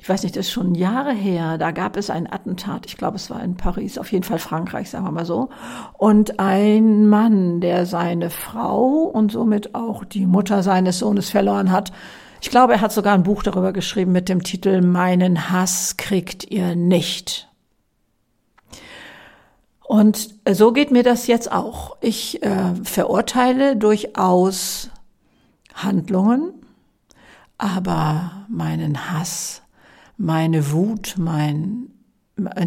ich 0.00 0.08
weiß 0.08 0.22
nicht, 0.22 0.34
das 0.34 0.46
ist 0.46 0.52
schon 0.52 0.74
Jahre 0.74 1.12
her, 1.12 1.58
da 1.58 1.72
gab 1.72 1.98
es 1.98 2.08
ein 2.08 2.26
Attentat, 2.32 2.86
ich 2.86 2.96
glaube, 2.96 3.16
es 3.16 3.28
war 3.28 3.42
in 3.42 3.56
Paris, 3.56 3.98
auf 3.98 4.10
jeden 4.10 4.24
Fall 4.24 4.38
Frankreich, 4.38 4.88
sagen 4.88 5.04
wir 5.04 5.10
mal 5.10 5.26
so. 5.26 5.50
Und 5.98 6.40
ein 6.40 7.06
Mann, 7.06 7.60
der 7.60 7.84
seine 7.84 8.30
Frau 8.30 9.02
und 9.04 9.30
somit 9.30 9.74
auch 9.74 10.04
die 10.04 10.24
Mutter 10.24 10.62
seines 10.62 11.00
Sohnes 11.00 11.28
verloren 11.28 11.70
hat, 11.70 11.92
Ich 12.42 12.48
glaube, 12.48 12.72
er 12.72 12.80
hat 12.80 12.92
sogar 12.92 13.12
ein 13.12 13.22
Buch 13.22 13.42
darüber 13.42 13.74
geschrieben 13.74 14.12
mit 14.12 14.30
dem 14.30 14.42
Titel 14.42 14.80
Meinen 14.80 15.50
Hass 15.50 15.98
kriegt 15.98 16.50
ihr 16.50 16.74
nicht. 16.74 17.48
Und 19.82 20.30
so 20.50 20.72
geht 20.72 20.90
mir 20.90 21.02
das 21.02 21.26
jetzt 21.26 21.52
auch. 21.52 21.98
Ich 22.00 22.42
äh, 22.42 22.74
verurteile 22.82 23.76
durchaus 23.76 24.88
Handlungen, 25.74 26.54
aber 27.58 28.46
meinen 28.48 29.12
Hass, 29.12 29.62
meine 30.20 30.70
Wut, 30.70 31.14
mein, 31.18 31.88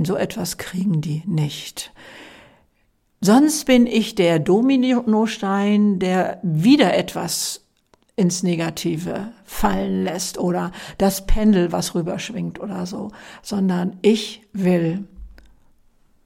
so 0.06 0.16
etwas 0.16 0.58
kriegen 0.58 1.02
die 1.02 1.22
nicht. 1.28 1.94
Sonst 3.22 3.66
bin 3.66 3.86
ich 3.86 4.16
der 4.16 4.40
Dominostein, 4.40 6.00
der 6.00 6.40
wieder 6.42 6.96
etwas 6.96 7.62
ins 8.16 8.42
Negative 8.42 9.32
fallen 9.46 10.04
lässt 10.04 10.40
oder 10.40 10.72
das 10.98 11.28
Pendel, 11.28 11.72
was 11.72 11.94
rüberschwingt 11.94 12.60
oder 12.60 12.88
so, 12.88 13.12
sondern 13.44 13.98
ich 14.02 14.42
will 14.54 15.08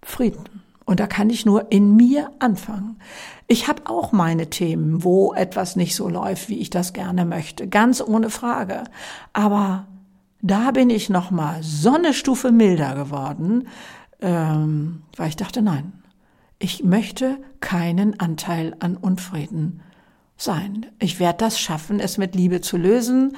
Frieden. 0.01 0.45
Und 0.85 1.01
da 1.01 1.07
kann 1.07 1.29
ich 1.29 1.45
nur 1.45 1.73
in 1.73 1.97
mir 1.97 2.31
anfangen. 2.39 3.01
Ich 3.47 3.67
habe 3.67 3.83
auch 3.87 4.13
meine 4.13 4.49
Themen, 4.49 5.03
wo 5.03 5.33
etwas 5.33 5.75
nicht 5.75 5.93
so 5.93 6.07
läuft, 6.07 6.47
wie 6.47 6.59
ich 6.59 6.69
das 6.69 6.93
gerne 6.93 7.25
möchte, 7.25 7.67
ganz 7.67 8.01
ohne 8.01 8.29
Frage. 8.29 8.85
Aber 9.33 9.87
da 10.41 10.71
bin 10.71 10.89
ich 10.89 11.09
noch 11.09 11.31
mal 11.31 11.61
so 11.61 11.95
eine 11.95 12.11
milder 12.51 12.95
geworden, 12.95 13.67
ähm, 14.21 15.03
weil 15.15 15.29
ich 15.29 15.35
dachte, 15.35 15.61
nein, 15.61 15.93
ich 16.59 16.83
möchte 16.83 17.37
keinen 17.59 18.19
Anteil 18.19 18.75
an 18.79 18.97
Unfrieden 18.97 19.81
sein. 20.37 20.85
Ich 20.99 21.19
werde 21.19 21.39
das 21.39 21.59
schaffen, 21.59 21.99
es 21.99 22.17
mit 22.17 22.35
Liebe 22.35 22.61
zu 22.61 22.77
lösen, 22.77 23.37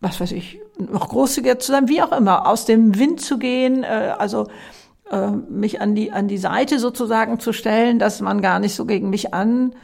was 0.00 0.20
weiß 0.20 0.32
ich, 0.32 0.60
noch 0.78 1.08
großzügiger 1.08 1.58
zu 1.58 1.72
sein, 1.72 1.88
wie 1.88 2.02
auch 2.02 2.12
immer, 2.12 2.46
aus 2.46 2.66
dem 2.66 2.98
Wind 2.98 3.20
zu 3.20 3.38
gehen, 3.38 3.82
äh, 3.84 4.14
also 4.18 4.48
äh, 5.10 5.30
mich 5.30 5.80
an 5.80 5.94
die, 5.94 6.12
an 6.12 6.28
die 6.28 6.38
Seite 6.38 6.78
sozusagen 6.78 7.40
zu 7.40 7.52
stellen, 7.52 7.98
dass 7.98 8.20
man 8.20 8.42
gar 8.42 8.58
nicht 8.58 8.74
so 8.74 8.84
gegen 8.84 9.10
mich 9.10 9.32
an 9.32 9.74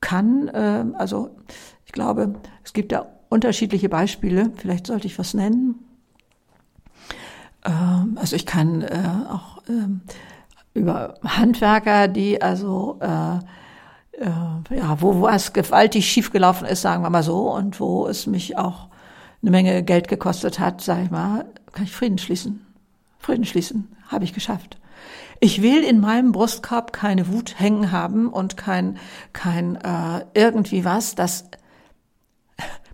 kann. 0.00 0.48
Äh, 0.48 0.84
also 0.94 1.30
ich 1.84 1.92
glaube, 1.92 2.34
es 2.64 2.72
gibt 2.72 2.92
da 2.92 3.06
unterschiedliche 3.28 3.88
Beispiele. 3.88 4.50
Vielleicht 4.56 4.86
sollte 4.86 5.06
ich 5.06 5.18
was 5.18 5.34
nennen. 5.34 5.87
Äh, 7.64 7.70
also 8.16 8.36
ich 8.36 8.46
kann 8.46 8.82
äh, 8.82 9.02
auch 9.30 9.58
äh, 9.68 10.78
über 10.78 11.14
Handwerker, 11.24 12.08
die 12.08 12.40
also 12.40 12.98
äh, 13.00 13.38
äh, 14.20 14.76
ja, 14.76 15.00
wo, 15.00 15.28
es 15.28 15.52
gewaltig 15.52 16.06
schiefgelaufen 16.06 16.66
ist, 16.66 16.82
sagen 16.82 17.02
wir 17.02 17.10
mal 17.10 17.22
so, 17.22 17.52
und 17.52 17.80
wo 17.80 18.06
es 18.06 18.26
mich 18.26 18.58
auch 18.58 18.88
eine 19.42 19.50
Menge 19.50 19.82
Geld 19.82 20.08
gekostet 20.08 20.58
hat, 20.58 20.80
sage 20.80 21.04
ich 21.04 21.10
mal, 21.10 21.46
kann 21.72 21.84
ich 21.84 21.92
Frieden 21.92 22.18
schließen. 22.18 22.66
Frieden 23.18 23.44
schließen, 23.44 23.96
habe 24.08 24.24
ich 24.24 24.34
geschafft. 24.34 24.78
Ich 25.40 25.62
will 25.62 25.84
in 25.84 26.00
meinem 26.00 26.32
Brustkorb 26.32 26.92
keine 26.92 27.28
Wut 27.28 27.60
hängen 27.60 27.92
haben 27.92 28.28
und 28.28 28.56
kein, 28.56 28.98
kein 29.32 29.76
äh, 29.76 30.24
irgendwie 30.34 30.84
was, 30.84 31.14
das 31.14 31.44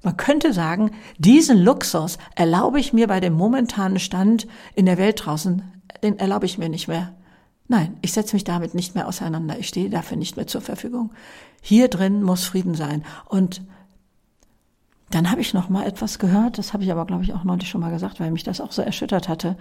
man 0.05 0.17
könnte 0.17 0.53
sagen, 0.53 0.91
diesen 1.19 1.63
Luxus 1.63 2.19
erlaube 2.35 2.81
ich 2.81 2.93
mir 2.93 3.07
bei 3.07 3.21
dem 3.21 3.35
momentanen 3.35 3.99
Stand 3.99 4.47
in 4.75 4.87
der 4.87 4.99
Welt 4.99 5.25
draußen, 5.25 5.63
den 6.03 6.19
erlaube 6.19 6.47
ich 6.47 6.59
mir 6.59 6.69
nicht 6.69 6.89
mehr. 6.89 7.15
Nein, 7.67 7.97
ich 8.03 8.13
setze 8.13 8.37
mich 8.37 8.45
damit 8.45 8.75
nicht 8.75 8.95
mehr 8.95 9.09
auseinander. 9.09 9.59
Ich 9.59 9.69
stehe 9.69 9.89
dafür 9.89 10.19
nicht 10.19 10.37
mehr 10.37 10.47
zur 10.47 10.61
Verfügung. 10.61 11.13
Hier 11.63 11.89
drin 11.89 12.23
muss 12.23 12.45
Frieden 12.45 12.75
sein. 12.75 13.05
Und 13.25 13.63
dann 15.11 15.31
habe 15.31 15.41
ich 15.41 15.55
noch 15.55 15.69
mal 15.69 15.87
etwas 15.87 16.19
gehört, 16.19 16.59
das 16.59 16.73
habe 16.73 16.83
ich 16.83 16.91
aber, 16.91 17.07
glaube 17.07 17.23
ich, 17.25 17.33
auch 17.33 17.45
neulich 17.45 17.69
schon 17.69 17.81
mal 17.81 17.91
gesagt, 17.91 18.21
weil 18.21 18.31
mich 18.31 18.43
das 18.43 18.61
auch 18.61 18.73
so 18.73 18.83
erschüttert 18.83 19.29
hatte. 19.29 19.57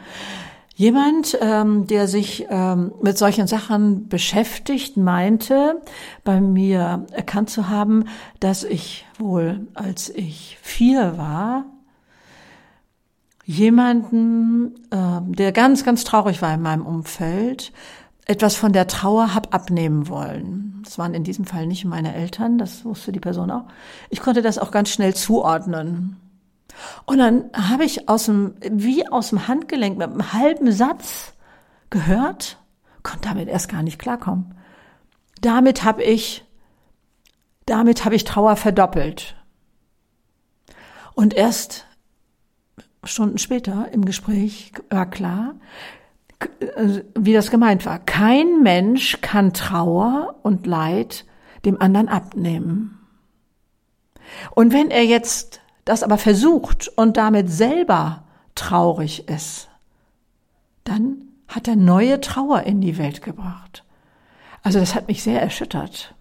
Jemand, 0.76 1.38
ähm, 1.40 1.86
der 1.86 2.08
sich 2.08 2.48
ähm, 2.50 2.94
mit 3.02 3.18
solchen 3.18 3.46
Sachen 3.46 4.08
beschäftigt, 4.08 4.98
meinte, 4.98 5.82
bei 6.24 6.42
mir 6.42 7.06
erkannt 7.12 7.52
zu 7.52 7.70
haben, 7.70 8.06
dass 8.40 8.64
ich 8.64 9.06
wohl, 9.20 9.68
als 9.76 10.10
ich 10.10 10.58
vier 10.62 11.16
war, 11.16 11.66
jemanden, 13.46 14.74
äh, 14.90 15.22
der 15.36 15.52
ganz, 15.52 15.84
ganz 15.84 16.06
traurig 16.06 16.42
war 16.42 16.54
in 16.56 16.62
meinem 16.62 16.88
Umfeld, 16.88 17.72
etwas 18.26 18.56
von 18.56 18.74
der 18.74 18.88
Trauer 18.88 19.36
hab 19.36 19.54
abnehmen 19.54 20.08
wollen. 20.08 20.82
Das 20.84 20.98
waren 20.98 21.14
in 21.14 21.24
diesem 21.24 21.46
Fall 21.46 21.68
nicht 21.68 21.86
meine 21.86 22.16
Eltern, 22.16 22.58
das 22.58 22.84
wusste 22.84 23.12
die 23.12 23.20
Person 23.20 23.52
auch. 23.52 23.66
Ich 24.10 24.22
konnte 24.22 24.42
das 24.42 24.58
auch 24.58 24.72
ganz 24.72 24.90
schnell 24.90 25.14
zuordnen. 25.14 26.18
Und 27.06 27.18
dann 27.18 27.50
habe 27.54 27.86
ich 27.86 28.10
aus 28.10 28.26
dem, 28.26 28.56
wie 28.62 29.08
aus 29.08 29.30
dem 29.30 29.48
Handgelenk 29.48 29.98
mit 29.98 30.10
einem 30.10 30.34
halben 30.34 30.72
Satz 30.72 31.34
gehört, 31.90 32.58
konnte 33.04 33.30
damit 33.30 33.50
erst 33.50 33.70
gar 33.70 33.84
nicht 33.84 34.00
klarkommen. 34.00 34.56
Damit 35.42 35.84
habe 35.84 36.04
ich, 36.04 36.46
damit 37.66 38.06
habe 38.06 38.16
ich 38.16 38.24
Trauer 38.24 38.56
verdoppelt. 38.56 39.36
Und 41.14 41.34
erst 41.34 41.86
Stunden 43.04 43.38
später 43.38 43.90
im 43.92 44.06
Gespräch 44.06 44.72
war 44.90 45.10
klar, 45.10 45.56
wie 47.16 47.34
das 47.34 47.52
gemeint 47.52 47.86
war. 47.86 48.00
Kein 48.00 48.64
Mensch 48.64 49.20
kann 49.22 49.54
Trauer 49.54 50.40
und 50.44 50.66
Leid 50.66 51.26
dem 51.66 51.80
anderen 51.82 52.10
abnehmen. 52.10 53.00
Und 54.52 54.74
wenn 54.74 54.92
er 54.92 55.06
jetzt 55.06 55.62
das 55.86 56.04
aber 56.04 56.18
versucht 56.18 56.90
und 56.96 57.18
damit 57.18 57.50
selber 57.50 58.24
traurig 58.56 59.28
ist, 59.28 59.70
dann 60.84 61.24
hat 61.48 61.68
er 61.68 61.76
neue 61.76 62.22
Trauer 62.22 62.64
in 62.64 62.82
die 62.82 62.98
Welt 62.98 63.22
gebracht. 63.22 63.84
Also 64.64 64.80
das 64.80 64.96
hat 64.96 65.08
mich 65.08 65.24
sehr 65.24 65.42
erschüttert. 65.42 66.16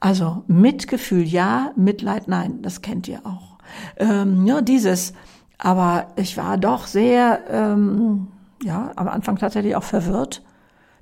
Also 0.00 0.44
Mitgefühl 0.46 1.22
ja, 1.22 1.72
Mitleid 1.76 2.28
nein, 2.28 2.62
das 2.62 2.82
kennt 2.82 3.08
ihr 3.08 3.24
auch. 3.26 3.58
Ähm, 3.96 4.46
ja, 4.46 4.60
dieses, 4.60 5.12
aber 5.58 6.08
ich 6.16 6.36
war 6.36 6.58
doch 6.58 6.86
sehr, 6.86 7.40
ähm, 7.50 8.28
ja, 8.62 8.92
am 8.96 9.08
Anfang 9.08 9.36
tatsächlich 9.36 9.76
auch 9.76 9.82
verwirrt, 9.82 10.42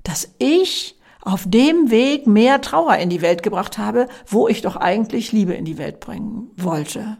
dass 0.03 0.29
ich 0.37 0.95
auf 1.21 1.43
dem 1.47 1.91
Weg 1.91 2.27
mehr 2.27 2.61
Trauer 2.61 2.95
in 2.95 3.09
die 3.09 3.21
Welt 3.21 3.43
gebracht 3.43 3.77
habe, 3.77 4.07
wo 4.25 4.47
ich 4.47 4.61
doch 4.61 4.77
eigentlich 4.77 5.31
Liebe 5.31 5.53
in 5.53 5.65
die 5.65 5.77
Welt 5.77 5.99
bringen 5.99 6.49
wollte 6.55 7.17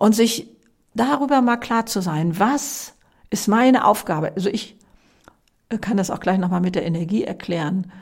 und 0.00 0.14
sich 0.14 0.48
darüber 0.94 1.42
mal 1.42 1.58
klar 1.58 1.84
zu 1.84 2.00
sein, 2.00 2.38
was 2.38 2.94
ist 3.28 3.48
meine 3.48 3.84
Aufgabe? 3.84 4.32
Also 4.34 4.48
ich 4.48 4.76
kann 5.82 5.98
das 5.98 6.10
auch 6.10 6.20
gleich 6.20 6.38
nochmal 6.38 6.62
mit 6.62 6.74
der 6.74 6.86
Energie 6.86 7.22
erklären. 7.22 7.92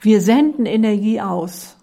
Wir 0.00 0.22
senden 0.22 0.64
Energie 0.64 1.20
aus. 1.20 1.76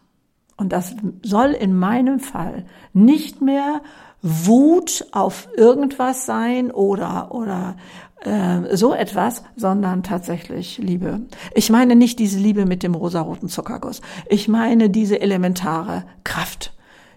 Und 0.58 0.73
das 0.73 0.95
soll 1.21 1.51
in 1.51 1.77
meinem 1.77 2.19
Fall 2.19 2.65
nicht 2.93 3.41
mehr 3.41 3.82
Wut 4.23 5.05
auf 5.12 5.47
irgendwas 5.55 6.25
sein 6.25 6.71
oder, 6.71 7.32
oder 7.32 7.77
äh, 8.21 8.75
so 8.75 8.93
etwas, 8.93 9.43
sondern 9.55 10.01
tatsächlich 10.01 10.79
Liebe. 10.79 11.21
Ich 11.53 11.69
meine 11.69 11.95
nicht 11.95 12.17
diese 12.17 12.39
Liebe 12.39 12.65
mit 12.65 12.82
dem 12.82 12.95
rosaroten 12.95 13.49
Zuckerguss. 13.49 14.01
Ich 14.27 14.47
meine 14.47 14.89
diese 14.89 15.21
elementare 15.21 16.05
Kraft 16.23 16.73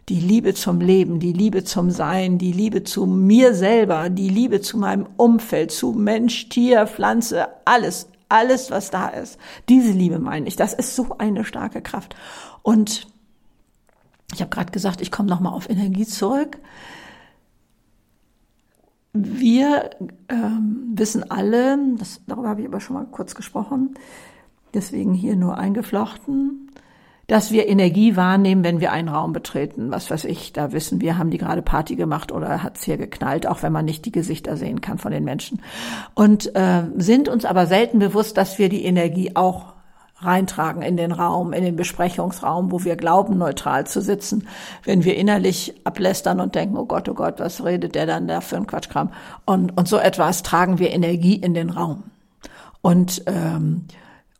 die 0.08 0.20
Liebe 0.20 0.54
zum 0.54 0.80
Leben, 0.80 1.20
die 1.20 1.32
Liebe 1.32 1.64
zum 1.64 1.90
Sein, 1.90 2.38
die 2.38 2.52
Liebe 2.52 2.82
zu 2.82 3.06
mir 3.06 3.54
selber, 3.54 4.10
die 4.10 4.28
Liebe 4.28 4.60
zu 4.60 4.78
meinem 4.78 5.06
Umfeld, 5.16 5.70
zu 5.70 5.92
Mensch, 5.92 6.48
Tier, 6.48 6.86
Pflanze, 6.86 7.48
alles, 7.64 8.08
alles, 8.28 8.70
was 8.70 8.90
da 8.90 9.08
ist. 9.08 9.38
Diese 9.68 9.92
Liebe 9.92 10.18
meine 10.18 10.48
ich. 10.48 10.56
Das 10.56 10.74
ist 10.74 10.96
so 10.96 11.16
eine 11.18 11.44
starke 11.44 11.82
Kraft. 11.82 12.16
Und 12.62 13.06
ich 14.34 14.40
habe 14.40 14.50
gerade 14.50 14.72
gesagt, 14.72 15.00
ich 15.00 15.10
komme 15.10 15.28
nochmal 15.28 15.52
auf 15.52 15.68
Energie 15.68 16.06
zurück. 16.06 16.58
Wir 19.12 19.90
ähm, 20.30 20.92
wissen 20.94 21.30
alle, 21.30 21.78
das, 21.98 22.22
darüber 22.26 22.48
habe 22.48 22.62
ich 22.62 22.66
aber 22.66 22.80
schon 22.80 22.94
mal 22.94 23.04
kurz 23.04 23.34
gesprochen, 23.34 23.94
deswegen 24.72 25.12
hier 25.12 25.36
nur 25.36 25.58
eingeflochten, 25.58 26.70
dass 27.26 27.50
wir 27.50 27.68
Energie 27.68 28.16
wahrnehmen, 28.16 28.64
wenn 28.64 28.80
wir 28.80 28.92
einen 28.92 29.08
Raum 29.08 29.32
betreten. 29.32 29.90
Was 29.90 30.10
weiß 30.10 30.24
ich, 30.24 30.52
da 30.52 30.72
wissen 30.72 31.00
wir, 31.00 31.18
haben 31.18 31.30
die 31.30 31.38
gerade 31.38 31.62
Party 31.62 31.96
gemacht 31.96 32.32
oder 32.32 32.62
hat's 32.62 32.84
hier 32.84 32.96
geknallt, 32.96 33.46
auch 33.46 33.62
wenn 33.62 33.72
man 33.72 33.84
nicht 33.84 34.04
die 34.04 34.12
Gesichter 34.12 34.56
sehen 34.56 34.80
kann 34.80 34.98
von 34.98 35.12
den 35.12 35.24
Menschen. 35.24 35.62
Und 36.14 36.54
äh, 36.54 36.82
sind 36.96 37.28
uns 37.28 37.44
aber 37.44 37.66
selten 37.66 37.98
bewusst, 37.98 38.36
dass 38.36 38.58
wir 38.58 38.68
die 38.68 38.84
Energie 38.84 39.32
auch 39.34 39.72
reintragen 40.24 40.82
in 40.82 40.96
den 40.96 41.12
Raum, 41.12 41.52
in 41.52 41.64
den 41.64 41.76
Besprechungsraum, 41.76 42.70
wo 42.70 42.84
wir 42.84 42.96
glauben, 42.96 43.38
neutral 43.38 43.86
zu 43.86 44.00
sitzen, 44.00 44.46
wenn 44.84 45.04
wir 45.04 45.16
innerlich 45.16 45.74
ablästern 45.84 46.40
und 46.40 46.54
denken, 46.54 46.76
oh 46.76 46.86
Gott, 46.86 47.08
oh 47.08 47.14
Gott, 47.14 47.40
was 47.40 47.64
redet 47.64 47.94
der 47.94 48.06
dann 48.06 48.28
da 48.28 48.40
für 48.40 48.56
ein 48.56 48.66
Quatschkram? 48.66 49.10
Und, 49.44 49.76
und 49.76 49.88
so 49.88 49.98
etwas 49.98 50.42
tragen 50.42 50.78
wir 50.78 50.90
Energie 50.90 51.36
in 51.36 51.54
den 51.54 51.70
Raum. 51.70 52.04
Und 52.82 53.22
ähm, 53.26 53.86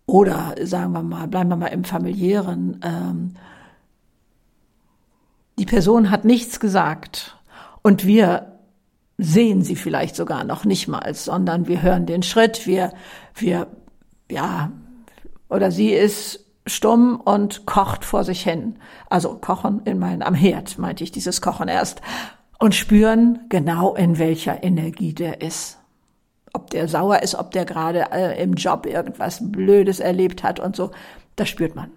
oder 0.07 0.55
sagen 0.63 0.93
wir 0.93 1.03
mal, 1.03 1.29
bleiben 1.29 1.51
wir 1.51 1.57
mal 1.57 1.67
im 1.69 1.85
familiären. 1.85 2.81
Ähm, 2.83 3.35
die 5.59 5.67
Person 5.67 6.11
hat 6.11 6.25
nichts 6.25 6.61
gesagt 6.61 7.39
und 7.83 8.07
wir 8.07 8.59
sehen 9.19 9.63
sie 9.63 9.77
vielleicht 9.77 10.17
sogar 10.17 10.45
noch 10.45 10.65
nicht 10.65 10.89
mal, 10.89 11.15
sondern 11.15 11.69
wir 11.69 11.83
hören 11.83 12.07
den 12.07 12.23
Schritt, 12.23 12.67
wir, 12.67 12.93
wir, 13.35 13.69
ja, 14.31 14.73
oder 15.49 15.71
sie 15.71 15.91
ist 15.91 16.47
stumm 16.67 17.21
und 17.21 17.67
kocht 17.67 18.05
vor 18.05 18.25
sich 18.25 18.43
hin. 18.43 18.77
Also 19.11 19.35
kochen 19.35 19.83
in 19.85 19.99
meinen, 19.99 20.23
am 20.23 20.35
Herd, 20.35 20.79
meinte 20.79 21.05
ich, 21.05 21.13
dieses 21.13 21.41
Kochen 21.41 21.69
erst. 21.69 22.01
Und 22.59 22.75
spüren 22.75 23.41
genau, 23.49 23.95
in 23.95 24.19
welcher 24.19 24.63
Energie 24.63 25.13
der 25.13 25.43
ist. 25.43 25.79
Ob 26.53 26.71
der 26.71 26.89
sauer 26.89 27.23
ist, 27.23 27.35
ob 27.35 27.51
der 27.51 27.65
gerade 27.65 28.11
äh, 28.13 28.43
im 28.43 28.55
Job 28.55 28.87
irgendwas 28.87 29.39
Blödes 29.41 30.01
erlebt 30.01 30.43
hat 30.43 30.61
und 30.61 30.77
so. 30.77 30.91
Das 31.37 31.49
spürt 31.49 31.75
man. 31.75 31.91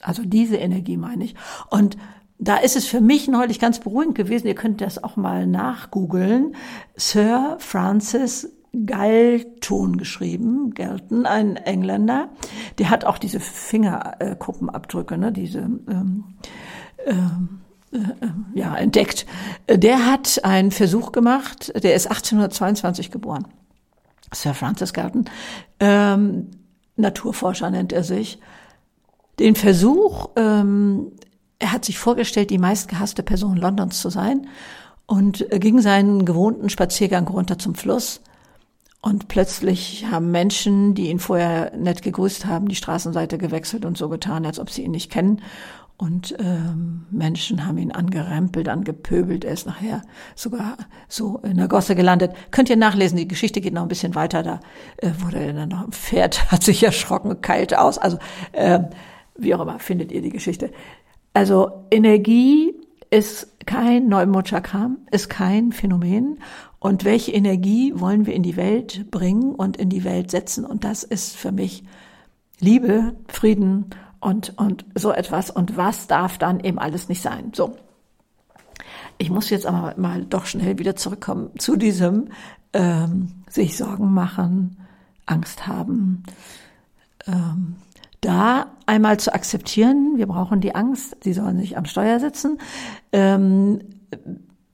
Also 0.00 0.22
diese 0.24 0.56
Energie 0.56 0.96
meine 0.96 1.24
ich. 1.24 1.34
Und 1.68 1.96
da 2.38 2.56
ist 2.56 2.76
es 2.76 2.86
für 2.86 3.00
mich 3.00 3.28
neulich 3.28 3.60
ganz 3.60 3.80
beruhigend 3.80 4.14
gewesen. 4.14 4.46
Ihr 4.46 4.54
könnt 4.54 4.80
das 4.80 5.02
auch 5.02 5.16
mal 5.16 5.46
nachgoogeln. 5.46 6.56
Sir 6.96 7.56
Francis 7.58 8.48
Galton 8.86 9.96
geschrieben, 9.98 10.72
Galton, 10.74 11.26
ein 11.26 11.56
Engländer. 11.56 12.28
Der 12.78 12.90
hat 12.90 13.04
auch 13.04 13.18
diese 13.18 13.40
Fingerkuppenabdrücke, 13.40 15.18
ne, 15.18 15.32
diese 15.32 15.58
ähm, 15.58 16.24
ähm, 17.04 17.60
äh, 17.92 17.98
ja, 18.54 18.76
entdeckt. 18.76 19.26
Der 19.68 20.06
hat 20.06 20.40
einen 20.44 20.70
Versuch 20.70 21.12
gemacht, 21.12 21.72
der 21.82 21.94
ist 21.94 22.06
1822 22.06 23.10
geboren. 23.10 23.46
Sir 24.32 24.54
Francis 24.54 24.92
Galton, 24.92 25.24
ähm, 25.80 26.48
Naturforscher 26.96 27.70
nennt 27.70 27.92
er 27.92 28.04
sich. 28.04 28.38
Den 29.38 29.56
Versuch, 29.56 30.30
ähm, 30.36 31.12
er 31.58 31.72
hat 31.72 31.84
sich 31.84 31.98
vorgestellt, 31.98 32.50
die 32.50 32.58
meistgehasste 32.58 33.22
Person 33.22 33.56
Londons 33.56 34.00
zu 34.00 34.10
sein 34.10 34.46
und 35.06 35.46
ging 35.50 35.80
seinen 35.80 36.24
gewohnten 36.24 36.70
Spaziergang 36.70 37.26
runter 37.26 37.58
zum 37.58 37.74
Fluss. 37.74 38.20
Und 39.02 39.28
plötzlich 39.28 40.06
haben 40.10 40.30
Menschen, 40.30 40.94
die 40.94 41.08
ihn 41.08 41.18
vorher 41.18 41.74
nett 41.74 42.02
gegrüßt 42.02 42.44
haben, 42.44 42.68
die 42.68 42.76
Straßenseite 42.76 43.38
gewechselt 43.38 43.86
und 43.86 43.96
so 43.96 44.10
getan, 44.10 44.44
als 44.44 44.58
ob 44.58 44.68
sie 44.68 44.82
ihn 44.82 44.90
nicht 44.90 45.10
kennen. 45.10 45.40
Und 46.00 46.34
ähm, 46.38 47.04
Menschen 47.10 47.66
haben 47.66 47.76
ihn 47.76 47.92
angerempelt, 47.92 48.70
angepöbelt. 48.70 49.44
Er 49.44 49.52
ist 49.52 49.66
nachher 49.66 50.00
sogar 50.34 50.78
so 51.08 51.40
in 51.42 51.58
der 51.58 51.68
Gosse 51.68 51.94
gelandet. 51.94 52.32
Könnt 52.50 52.70
ihr 52.70 52.76
nachlesen, 52.76 53.18
die 53.18 53.28
Geschichte 53.28 53.60
geht 53.60 53.74
noch 53.74 53.82
ein 53.82 53.88
bisschen 53.88 54.14
weiter. 54.14 54.42
Da 54.42 54.60
äh, 54.96 55.10
wurde 55.18 55.40
er 55.40 55.52
dann 55.52 55.68
noch 55.68 55.84
im 55.84 55.92
Pferd, 55.92 56.50
hat 56.50 56.62
sich 56.62 56.82
erschrocken, 56.82 57.42
keilt 57.42 57.76
aus. 57.76 57.98
Also 57.98 58.18
äh, 58.52 58.80
wie 59.36 59.54
auch 59.54 59.60
immer, 59.60 59.78
findet 59.78 60.10
ihr 60.10 60.22
die 60.22 60.30
Geschichte. 60.30 60.70
Also 61.34 61.84
Energie 61.90 62.72
ist 63.10 63.48
kein 63.66 64.08
Neumodischer 64.08 64.62
ist 65.10 65.28
kein 65.28 65.70
Phänomen. 65.70 66.38
Und 66.78 67.04
welche 67.04 67.32
Energie 67.32 67.92
wollen 67.94 68.24
wir 68.24 68.32
in 68.32 68.42
die 68.42 68.56
Welt 68.56 69.10
bringen 69.10 69.54
und 69.54 69.76
in 69.76 69.90
die 69.90 70.04
Welt 70.04 70.30
setzen? 70.30 70.64
Und 70.64 70.84
das 70.84 71.02
ist 71.02 71.36
für 71.36 71.52
mich 71.52 71.84
Liebe, 72.58 73.16
Frieden 73.28 73.90
und, 74.20 74.58
und 74.58 74.84
so 74.94 75.12
etwas. 75.12 75.50
Und 75.50 75.76
was 75.76 76.06
darf 76.06 76.38
dann 76.38 76.60
eben 76.60 76.78
alles 76.78 77.08
nicht 77.08 77.22
sein? 77.22 77.52
So. 77.54 77.76
Ich 79.18 79.30
muss 79.30 79.50
jetzt 79.50 79.66
aber 79.66 79.94
mal 79.98 80.24
doch 80.24 80.46
schnell 80.46 80.78
wieder 80.78 80.96
zurückkommen 80.96 81.50
zu 81.58 81.76
diesem 81.76 82.28
ähm, 82.72 83.44
sich 83.48 83.76
Sorgen 83.76 84.12
machen, 84.14 84.78
Angst 85.26 85.66
haben, 85.66 86.22
ähm, 87.26 87.76
da 88.20 88.66
einmal 88.86 89.18
zu 89.18 89.32
akzeptieren, 89.34 90.14
wir 90.16 90.26
brauchen 90.26 90.60
die 90.60 90.74
Angst, 90.74 91.16
sie 91.22 91.32
sollen 91.32 91.56
nicht 91.56 91.76
am 91.76 91.86
Steuer 91.86 92.20
sitzen. 92.20 92.58
Ähm, 93.12 93.80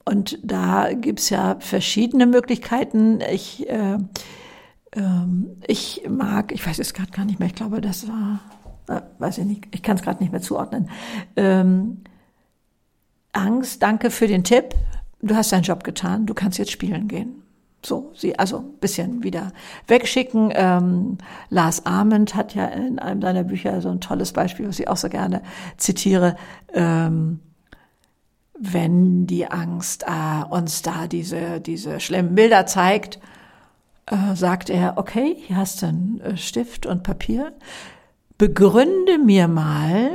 und 0.05 0.39
da 0.43 0.93
gibt's 0.93 1.29
ja 1.29 1.57
verschiedene 1.59 2.25
Möglichkeiten. 2.25 3.19
Ich, 3.31 3.67
äh, 3.69 3.97
ähm, 4.93 5.57
ich 5.67 6.03
mag, 6.09 6.51
ich 6.51 6.65
weiß 6.65 6.79
es 6.79 6.93
gerade 6.93 7.11
gar 7.11 7.25
nicht 7.25 7.39
mehr, 7.39 7.47
ich 7.47 7.55
glaube, 7.55 7.81
das 7.81 8.07
war, 8.07 8.39
äh, 8.87 9.01
weiß 9.19 9.39
ich 9.39 9.45
nicht, 9.45 9.67
ich 9.71 9.83
kann 9.83 9.97
es 9.97 10.03
gerade 10.03 10.21
nicht 10.21 10.31
mehr 10.31 10.41
zuordnen. 10.41 10.89
Ähm, 11.35 12.01
Angst, 13.33 13.81
danke 13.83 14.11
für 14.11 14.27
den 14.27 14.43
Tipp. 14.43 14.73
Du 15.21 15.35
hast 15.35 15.51
deinen 15.51 15.63
Job 15.63 15.83
getan, 15.83 16.25
du 16.25 16.33
kannst 16.33 16.57
jetzt 16.57 16.71
spielen 16.71 17.07
gehen. 17.07 17.43
So, 17.85 18.11
sie 18.15 18.37
also 18.37 18.59
bisschen 18.59 19.23
wieder 19.23 19.53
wegschicken. 19.87 20.51
Ähm, 20.53 21.17
Lars 21.49 21.85
Ament 21.85 22.35
hat 22.35 22.55
ja 22.55 22.65
in 22.65 22.99
einem 22.99 23.21
seiner 23.21 23.43
Bücher 23.43 23.81
so 23.81 23.89
ein 23.89 24.01
tolles 24.01 24.33
Beispiel, 24.33 24.67
was 24.67 24.79
ich 24.79 24.87
auch 24.87 24.97
so 24.97 25.09
gerne 25.09 25.41
zitiere. 25.77 26.35
Ähm, 26.73 27.39
wenn 28.59 29.27
die 29.27 29.47
Angst 29.47 30.03
äh, 30.03 30.43
uns 30.49 30.81
da 30.81 31.07
diese, 31.07 31.61
diese 31.61 31.99
schlimmen 31.99 32.33
Bilder 32.33 32.65
zeigt, 32.65 33.19
äh, 34.07 34.35
sagt 34.35 34.69
er, 34.69 34.97
okay, 34.97 35.35
hier 35.37 35.57
hast 35.57 35.81
du 35.81 35.87
einen 35.87 36.21
äh, 36.21 36.37
Stift 36.37 36.85
und 36.85 37.03
Papier. 37.03 37.53
Begründe 38.37 39.17
mir 39.17 39.47
mal 39.47 40.11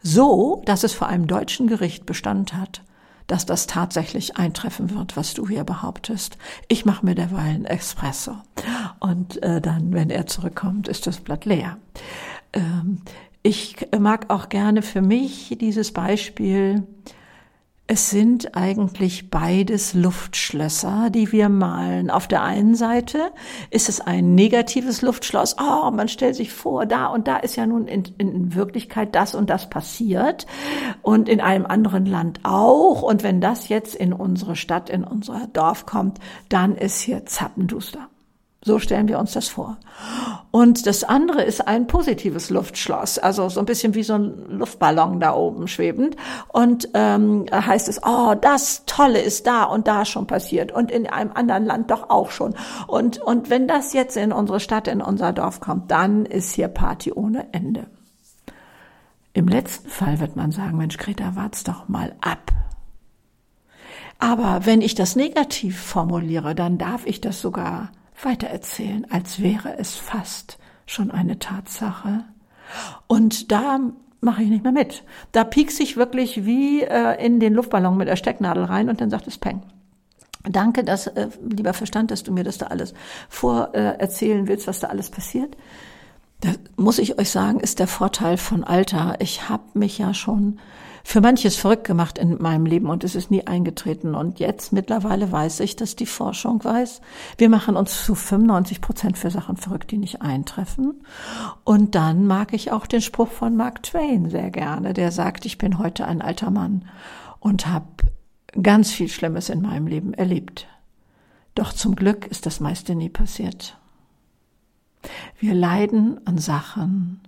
so, 0.00 0.62
dass 0.64 0.84
es 0.84 0.94
vor 0.94 1.08
einem 1.08 1.26
deutschen 1.26 1.66
Gericht 1.66 2.06
Bestand 2.06 2.54
hat, 2.54 2.82
dass 3.26 3.46
das 3.46 3.66
tatsächlich 3.66 4.36
eintreffen 4.36 4.94
wird, 4.94 5.16
was 5.16 5.34
du 5.34 5.48
hier 5.48 5.64
behauptest. 5.64 6.38
Ich 6.68 6.84
mache 6.84 7.04
mir 7.04 7.16
derweil 7.16 7.54
einen 7.54 7.64
Espresso. 7.64 8.36
Und 9.00 9.42
äh, 9.42 9.60
dann, 9.60 9.92
wenn 9.92 10.08
er 10.08 10.26
zurückkommt, 10.26 10.86
ist 10.86 11.06
das 11.08 11.18
Blatt 11.18 11.44
leer. 11.44 11.78
Ähm, 12.52 13.02
ich 13.42 13.86
mag 13.98 14.30
auch 14.30 14.48
gerne 14.48 14.82
für 14.82 15.02
mich 15.02 15.56
dieses 15.60 15.92
Beispiel, 15.92 16.86
es 17.90 18.10
sind 18.10 18.54
eigentlich 18.54 19.30
beides 19.30 19.94
Luftschlösser, 19.94 21.08
die 21.08 21.32
wir 21.32 21.48
malen. 21.48 22.10
Auf 22.10 22.28
der 22.28 22.42
einen 22.42 22.74
Seite 22.74 23.32
ist 23.70 23.88
es 23.88 24.02
ein 24.02 24.34
negatives 24.34 25.00
Luftschloss. 25.00 25.56
Oh, 25.58 25.90
man 25.90 26.08
stellt 26.08 26.36
sich 26.36 26.52
vor, 26.52 26.84
da 26.84 27.06
und 27.06 27.26
da 27.26 27.38
ist 27.38 27.56
ja 27.56 27.64
nun 27.64 27.88
in, 27.88 28.02
in, 28.18 28.54
Wirklichkeit 28.54 29.14
das 29.14 29.34
und 29.34 29.48
das 29.48 29.70
passiert 29.70 30.46
und 31.00 31.30
in 31.30 31.40
einem 31.40 31.64
anderen 31.64 32.04
Land 32.04 32.40
auch. 32.42 33.00
Und 33.00 33.22
wenn 33.22 33.40
das 33.40 33.70
jetzt 33.70 33.94
in 33.94 34.12
unsere 34.12 34.54
Stadt, 34.54 34.90
in 34.90 35.02
unser 35.02 35.46
Dorf 35.54 35.86
kommt, 35.86 36.18
dann 36.50 36.76
ist 36.76 37.00
hier 37.00 37.24
zappenduster. 37.24 38.10
So 38.64 38.80
stellen 38.80 39.06
wir 39.06 39.20
uns 39.20 39.32
das 39.32 39.48
vor. 39.48 39.76
Und 40.50 40.86
das 40.86 41.04
andere 41.04 41.42
ist 41.42 41.68
ein 41.68 41.86
positives 41.86 42.50
Luftschloss, 42.50 43.18
also 43.18 43.48
so 43.48 43.60
ein 43.60 43.66
bisschen 43.66 43.94
wie 43.94 44.02
so 44.02 44.14
ein 44.14 44.58
Luftballon 44.58 45.20
da 45.20 45.34
oben 45.34 45.68
schwebend. 45.68 46.16
Und 46.48 46.88
ähm, 46.94 47.46
heißt 47.52 47.88
es, 47.88 48.00
oh, 48.02 48.34
das 48.34 48.84
Tolle 48.84 49.20
ist 49.20 49.46
da 49.46 49.62
und 49.62 49.86
da 49.86 50.04
schon 50.04 50.26
passiert 50.26 50.72
und 50.72 50.90
in 50.90 51.06
einem 51.06 51.30
anderen 51.32 51.66
Land 51.66 51.90
doch 51.92 52.10
auch 52.10 52.32
schon. 52.32 52.54
Und, 52.88 53.18
und 53.18 53.48
wenn 53.48 53.68
das 53.68 53.92
jetzt 53.92 54.16
in 54.16 54.32
unsere 54.32 54.58
Stadt, 54.58 54.88
in 54.88 55.02
unser 55.02 55.32
Dorf 55.32 55.60
kommt, 55.60 55.90
dann 55.90 56.26
ist 56.26 56.54
hier 56.54 56.68
Party 56.68 57.12
ohne 57.12 57.46
Ende. 57.52 57.86
Im 59.34 59.46
letzten 59.46 59.88
Fall 59.88 60.18
wird 60.18 60.34
man 60.34 60.50
sagen, 60.50 60.78
Mensch, 60.78 60.96
Greta, 60.96 61.36
wart's 61.36 61.62
doch 61.62 61.88
mal 61.88 62.16
ab. 62.20 62.50
Aber 64.18 64.66
wenn 64.66 64.80
ich 64.80 64.96
das 64.96 65.14
negativ 65.14 65.80
formuliere, 65.80 66.56
dann 66.56 66.76
darf 66.76 67.06
ich 67.06 67.20
das 67.20 67.40
sogar 67.40 67.92
weitererzählen, 68.22 69.06
als 69.10 69.40
wäre 69.40 69.78
es 69.78 69.94
fast 69.94 70.58
schon 70.86 71.10
eine 71.10 71.38
Tatsache. 71.38 72.24
Und 73.06 73.52
da 73.52 73.80
mache 74.20 74.42
ich 74.42 74.48
nicht 74.48 74.64
mehr 74.64 74.72
mit. 74.72 75.04
Da 75.32 75.44
piekse 75.44 75.82
ich 75.82 75.96
wirklich 75.96 76.44
wie 76.44 76.82
äh, 76.82 77.24
in 77.24 77.40
den 77.40 77.54
Luftballon 77.54 77.96
mit 77.96 78.08
der 78.08 78.16
Stecknadel 78.16 78.64
rein 78.64 78.88
und 78.88 79.00
dann 79.00 79.10
sagt 79.10 79.26
es 79.26 79.38
Peng. 79.38 79.62
Danke, 80.44 80.84
dass, 80.84 81.06
äh, 81.06 81.28
lieber 81.48 81.74
Verstand, 81.74 82.10
dass 82.10 82.22
du 82.22 82.32
mir 82.32 82.44
das 82.44 82.58
da 82.58 82.66
alles 82.66 82.94
vorerzählen 83.28 84.46
äh, 84.46 84.48
willst, 84.48 84.66
was 84.66 84.80
da 84.80 84.88
alles 84.88 85.10
passiert. 85.10 85.56
Da 86.40 86.50
muss 86.76 86.98
ich 86.98 87.18
euch 87.18 87.30
sagen, 87.30 87.60
ist 87.60 87.80
der 87.80 87.88
Vorteil 87.88 88.36
von 88.36 88.62
Alter. 88.64 89.16
Ich 89.18 89.48
habe 89.48 89.64
mich 89.74 89.98
ja 89.98 90.14
schon 90.14 90.60
für 91.08 91.22
manches 91.22 91.56
verrückt 91.56 91.84
gemacht 91.84 92.18
in 92.18 92.36
meinem 92.42 92.66
Leben 92.66 92.90
und 92.90 93.02
es 93.02 93.14
ist 93.14 93.30
nie 93.30 93.46
eingetreten. 93.46 94.14
Und 94.14 94.40
jetzt 94.40 94.74
mittlerweile 94.74 95.32
weiß 95.32 95.60
ich, 95.60 95.74
dass 95.74 95.96
die 95.96 96.04
Forschung 96.04 96.62
weiß, 96.62 97.00
wir 97.38 97.48
machen 97.48 97.76
uns 97.76 98.04
zu 98.04 98.14
95 98.14 98.82
Prozent 98.82 99.16
für 99.16 99.30
Sachen 99.30 99.56
verrückt, 99.56 99.90
die 99.90 99.96
nicht 99.96 100.20
eintreffen. 100.20 101.02
Und 101.64 101.94
dann 101.94 102.26
mag 102.26 102.52
ich 102.52 102.72
auch 102.72 102.86
den 102.86 103.00
Spruch 103.00 103.28
von 103.28 103.56
Mark 103.56 103.84
Twain 103.84 104.28
sehr 104.28 104.50
gerne, 104.50 104.92
der 104.92 105.10
sagt, 105.10 105.46
ich 105.46 105.56
bin 105.56 105.78
heute 105.78 106.06
ein 106.06 106.20
alter 106.20 106.50
Mann 106.50 106.84
und 107.40 107.68
habe 107.68 107.86
ganz 108.60 108.92
viel 108.92 109.08
Schlimmes 109.08 109.48
in 109.48 109.62
meinem 109.62 109.86
Leben 109.86 110.12
erlebt. 110.12 110.66
Doch 111.54 111.72
zum 111.72 111.96
Glück 111.96 112.26
ist 112.26 112.44
das 112.44 112.60
meiste 112.60 112.94
nie 112.94 113.08
passiert. 113.08 113.78
Wir 115.40 115.54
leiden 115.54 116.20
an 116.26 116.36
Sachen, 116.36 117.22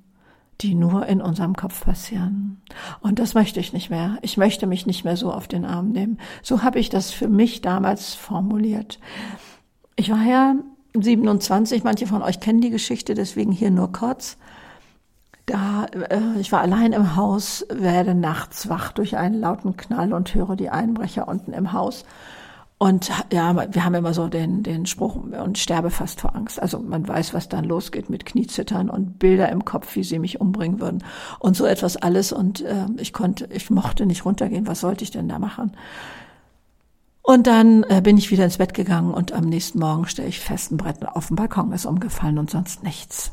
die 0.61 0.75
nur 0.75 1.07
in 1.07 1.21
unserem 1.21 1.55
Kopf 1.57 1.85
passieren. 1.85 2.61
Und 3.01 3.19
das 3.19 3.35
möchte 3.35 3.61
ich 3.61 3.73
nicht 3.73 3.91
mehr. 3.91 4.19
Ich 4.23 4.37
möchte 4.37 4.67
mich 4.67 4.87
nicht 4.87 5.05
mehr 5.05 5.17
so 5.17 5.33
auf 5.33 5.49
den 5.49 5.65
Arm 5.65 5.91
nehmen. 5.91 6.19
So 6.43 6.63
habe 6.63 6.79
ich 6.79 6.89
das 6.89 7.11
für 7.11 7.29
mich 7.29 7.63
damals 7.63 8.15
formuliert. 8.15 8.99
Ich 9.97 10.11
war 10.11 10.23
ja 10.23 10.55
27, 10.95 11.85
manche 11.85 12.07
von 12.07 12.23
euch 12.23 12.41
kennen 12.41 12.61
die 12.61 12.71
Geschichte, 12.71 13.15
deswegen 13.15 13.53
hier 13.53 13.71
nur 13.71 13.93
kurz. 13.93 14.37
Da, 15.47 15.87
äh, 15.87 16.39
ich 16.39 16.53
war 16.53 16.61
allein 16.61 16.93
im 16.93 17.17
Haus, 17.17 17.67
werde 17.71 18.15
nachts 18.15 18.69
wach 18.69 18.93
durch 18.93 19.17
einen 19.17 19.41
lauten 19.41 19.77
Knall 19.77 20.13
und 20.13 20.35
höre 20.35 20.57
die 20.57 20.71
Einbrecher 20.71 21.27
unten 21.27 21.53
im 21.53 21.73
Haus 21.73 22.05
Und 22.83 23.11
ja, 23.31 23.75
wir 23.75 23.85
haben 23.85 23.95
immer 23.95 24.15
so 24.15 24.29
den, 24.29 24.63
den 24.63 24.87
Spruch 24.87 25.15
und 25.15 25.59
sterbe 25.59 25.91
fast 25.91 26.23
vor 26.23 26.35
Angst. 26.35 26.63
Also 26.63 26.79
man 26.79 27.07
weiß, 27.07 27.35
was 27.35 27.47
dann 27.47 27.65
losgeht 27.65 28.09
mit 28.09 28.25
Kniezittern 28.25 28.89
und 28.89 29.19
Bilder 29.19 29.51
im 29.51 29.67
Kopf, 29.67 29.97
wie 29.97 30.03
sie 30.03 30.19
mich 30.19 30.41
umbringen 30.41 30.81
würden 30.81 31.05
und 31.41 31.55
so 31.59 31.67
etwas 31.67 31.99
alles. 31.99 32.33
Und 32.33 32.63
äh, 32.63 32.87
ich 32.97 33.13
konnte, 33.13 33.51
ich 33.53 33.69
mochte 33.69 34.07
nicht 34.07 34.25
runtergehen. 34.25 34.67
Was 34.67 34.81
sollte 34.81 35.05
ich 35.05 35.11
denn 35.11 35.29
da 35.29 35.39
machen? 35.39 35.73
Und 37.21 37.47
dann 37.47 37.83
äh, 37.83 38.01
bin 38.03 38.17
ich 38.17 38.31
wieder 38.31 38.45
ins 38.45 38.57
Bett 38.57 38.73
gegangen 38.73 39.13
und 39.13 39.33
am 39.33 39.45
nächsten 39.45 39.79
Morgen 39.79 40.07
stelle 40.07 40.29
ich 40.29 40.41
fest, 40.41 40.73
ein 40.73 40.79
Brett 40.79 41.07
auf 41.07 41.27
dem 41.27 41.37
Balkon 41.37 41.73
ist 41.73 41.85
umgefallen 41.85 42.39
und 42.39 42.51
sonst 42.51 42.83
nichts. 42.83 43.33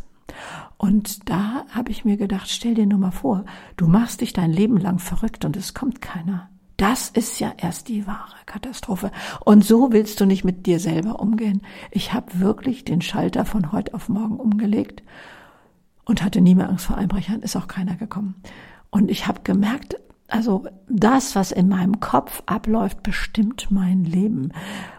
Und 0.75 1.29
da 1.29 1.63
habe 1.69 1.91
ich 1.91 2.03
mir 2.03 2.17
gedacht, 2.17 2.49
stell 2.49 2.73
dir 2.73 2.85
nur 2.85 2.99
mal 2.99 3.11
vor, 3.11 3.45
du 3.77 3.87
machst 3.87 4.19
dich 4.19 4.33
dein 4.33 4.51
Leben 4.51 4.75
lang 4.75 4.99
verrückt 4.99 5.45
und 5.45 5.55
es 5.55 5.73
kommt 5.73 6.01
keiner. 6.01 6.49
Das 6.77 7.09
ist 7.09 7.39
ja 7.39 7.53
erst 7.57 7.87
die 7.87 8.05
wahre 8.05 8.35
Katastrophe. 8.45 9.11
Und 9.43 9.65
so 9.65 9.91
willst 9.91 10.21
du 10.21 10.25
nicht 10.25 10.43
mit 10.43 10.67
dir 10.67 10.79
selber 10.79 11.19
umgehen. 11.19 11.63
Ich 11.89 12.13
habe 12.13 12.39
wirklich 12.39 12.85
den 12.85 13.01
Schalter 13.01 13.45
von 13.45 13.71
heute 13.71 13.95
auf 13.95 14.09
morgen 14.09 14.37
umgelegt 14.37 15.01
und 16.05 16.23
hatte 16.23 16.39
nie 16.39 16.53
mehr 16.53 16.69
Angst 16.69 16.85
vor 16.85 16.97
Einbrechern, 16.97 17.41
ist 17.41 17.55
auch 17.55 17.67
keiner 17.67 17.95
gekommen. 17.95 18.35
Und 18.91 19.09
ich 19.09 19.27
habe 19.27 19.41
gemerkt, 19.43 19.97
also 20.27 20.65
das, 20.87 21.35
was 21.35 21.51
in 21.51 21.67
meinem 21.67 21.99
Kopf 21.99 22.43
abläuft, 22.45 23.01
bestimmt 23.01 23.67
mein 23.71 24.03
Leben. 24.03 24.51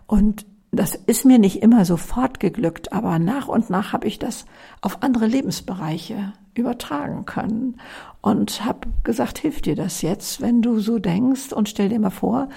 Und 0.06 0.46
das 0.72 0.94
ist 0.94 1.24
mir 1.24 1.38
nicht 1.38 1.62
immer 1.62 1.84
sofort 1.84 2.40
geglückt, 2.40 2.92
aber 2.92 3.18
nach 3.18 3.48
und 3.48 3.70
nach 3.70 3.92
habe 3.92 4.06
ich 4.06 4.18
das 4.18 4.46
auf 4.80 5.02
andere 5.02 5.26
Lebensbereiche 5.26 6.32
übertragen 6.58 7.24
können 7.24 7.80
und 8.20 8.64
habe 8.64 8.88
gesagt, 9.04 9.38
hilft 9.38 9.66
dir 9.66 9.76
das 9.76 10.02
jetzt, 10.02 10.40
wenn 10.40 10.62
du 10.62 10.80
so 10.80 10.98
denkst 10.98 11.52
und 11.52 11.68
stell 11.68 11.88
dir 11.88 12.00
mal 12.00 12.10
vor, 12.10 12.48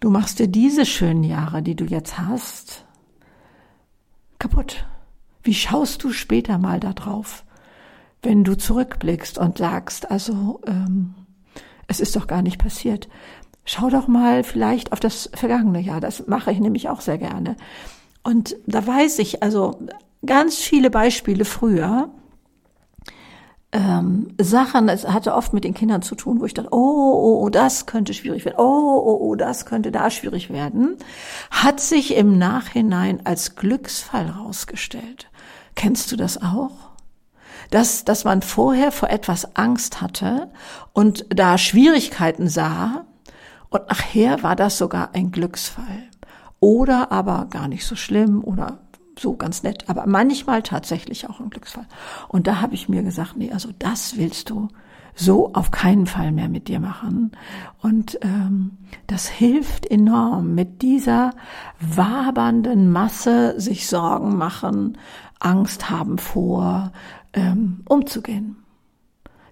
du 0.00 0.10
machst 0.10 0.38
dir 0.38 0.48
diese 0.48 0.86
schönen 0.86 1.24
Jahre, 1.24 1.62
die 1.62 1.74
du 1.74 1.84
jetzt 1.84 2.18
hast, 2.18 2.84
kaputt. 4.38 4.86
Wie 5.42 5.54
schaust 5.54 6.04
du 6.04 6.12
später 6.12 6.58
mal 6.58 6.80
da 6.80 6.92
drauf, 6.92 7.44
wenn 8.22 8.44
du 8.44 8.56
zurückblickst 8.56 9.38
und 9.38 9.58
sagst, 9.58 10.10
also 10.10 10.60
ähm, 10.66 11.14
es 11.86 12.00
ist 12.00 12.16
doch 12.16 12.26
gar 12.26 12.42
nicht 12.42 12.58
passiert. 12.58 13.08
Schau 13.64 13.90
doch 13.90 14.08
mal 14.08 14.44
vielleicht 14.44 14.92
auf 14.92 15.00
das 15.00 15.30
vergangene 15.34 15.80
Jahr. 15.80 16.00
Das 16.00 16.26
mache 16.26 16.50
ich 16.52 16.60
nämlich 16.60 16.88
auch 16.88 17.00
sehr 17.00 17.18
gerne. 17.18 17.56
Und 18.22 18.56
da 18.66 18.86
weiß 18.86 19.18
ich 19.20 19.42
also 19.42 19.78
ganz 20.24 20.56
viele 20.56 20.90
Beispiele 20.90 21.44
früher, 21.44 22.10
ähm, 23.70 24.28
Sachen, 24.40 24.88
es 24.88 25.06
hatte 25.06 25.34
oft 25.34 25.52
mit 25.52 25.64
den 25.64 25.74
Kindern 25.74 26.00
zu 26.00 26.14
tun, 26.14 26.40
wo 26.40 26.46
ich 26.46 26.54
dachte, 26.54 26.72
oh, 26.72 26.76
oh, 26.76 27.44
oh, 27.44 27.48
das 27.50 27.84
könnte 27.86 28.14
schwierig 28.14 28.44
werden, 28.44 28.58
oh, 28.58 29.02
oh, 29.04 29.18
oh, 29.20 29.34
das 29.34 29.66
könnte 29.66 29.92
da 29.92 30.10
schwierig 30.10 30.50
werden, 30.50 30.96
hat 31.50 31.80
sich 31.80 32.16
im 32.16 32.38
Nachhinein 32.38 33.24
als 33.24 33.56
Glücksfall 33.56 34.30
rausgestellt. 34.30 35.30
Kennst 35.74 36.10
du 36.10 36.16
das 36.16 36.42
auch? 36.42 36.70
Dass, 37.70 38.04
dass 38.04 38.24
man 38.24 38.40
vorher 38.40 38.90
vor 38.90 39.10
etwas 39.10 39.54
Angst 39.56 40.00
hatte 40.00 40.50
und 40.94 41.26
da 41.28 41.58
Schwierigkeiten 41.58 42.48
sah 42.48 43.04
und 43.68 43.86
nachher 43.88 44.42
war 44.42 44.56
das 44.56 44.78
sogar 44.78 45.14
ein 45.14 45.30
Glücksfall. 45.30 46.08
Oder 46.60 47.12
aber 47.12 47.46
gar 47.50 47.68
nicht 47.68 47.86
so 47.86 47.94
schlimm 47.94 48.42
oder 48.42 48.78
so 49.20 49.36
ganz 49.36 49.62
nett, 49.62 49.88
aber 49.88 50.06
manchmal 50.06 50.62
tatsächlich 50.62 51.28
auch 51.28 51.40
ein 51.40 51.50
Glücksfall. 51.50 51.86
Und 52.28 52.46
da 52.46 52.60
habe 52.60 52.74
ich 52.74 52.88
mir 52.88 53.02
gesagt, 53.02 53.36
nee, 53.36 53.52
also 53.52 53.70
das 53.78 54.16
willst 54.16 54.50
du 54.50 54.68
so 55.14 55.52
auf 55.52 55.70
keinen 55.70 56.06
Fall 56.06 56.30
mehr 56.30 56.48
mit 56.48 56.68
dir 56.68 56.80
machen. 56.80 57.32
Und 57.82 58.18
ähm, 58.22 58.78
das 59.08 59.28
hilft 59.28 59.86
enorm, 59.86 60.54
mit 60.54 60.82
dieser 60.82 61.32
wabernden 61.80 62.92
Masse 62.92 63.60
sich 63.60 63.88
Sorgen 63.88 64.36
machen, 64.36 64.96
Angst 65.40 65.90
haben 65.90 66.18
vor, 66.18 66.92
ähm, 67.32 67.82
umzugehen 67.88 68.56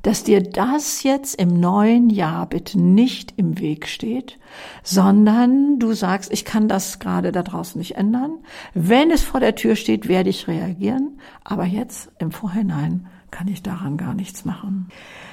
dass 0.06 0.22
dir 0.22 0.40
das 0.40 1.02
jetzt 1.02 1.34
im 1.34 1.58
neuen 1.58 2.10
Jahr 2.10 2.46
bitte 2.46 2.80
nicht 2.80 3.34
im 3.36 3.58
Weg 3.58 3.88
steht, 3.88 4.38
sondern 4.84 5.80
du 5.80 5.94
sagst, 5.94 6.32
ich 6.32 6.44
kann 6.44 6.68
das 6.68 7.00
gerade 7.00 7.32
da 7.32 7.42
draußen 7.42 7.76
nicht 7.76 7.96
ändern. 7.96 8.38
Wenn 8.72 9.10
es 9.10 9.24
vor 9.24 9.40
der 9.40 9.56
Tür 9.56 9.74
steht, 9.74 10.06
werde 10.06 10.30
ich 10.30 10.46
reagieren, 10.46 11.18
aber 11.42 11.64
jetzt 11.64 12.12
im 12.20 12.30
Vorhinein 12.30 13.08
kann 13.32 13.48
ich 13.48 13.64
daran 13.64 13.96
gar 13.96 14.14
nichts 14.14 14.44
machen. 14.44 14.90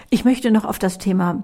Ich 0.09 0.25
möchte 0.25 0.49
noch 0.49 0.65
auf 0.65 0.79
das 0.79 0.97
Thema 0.97 1.43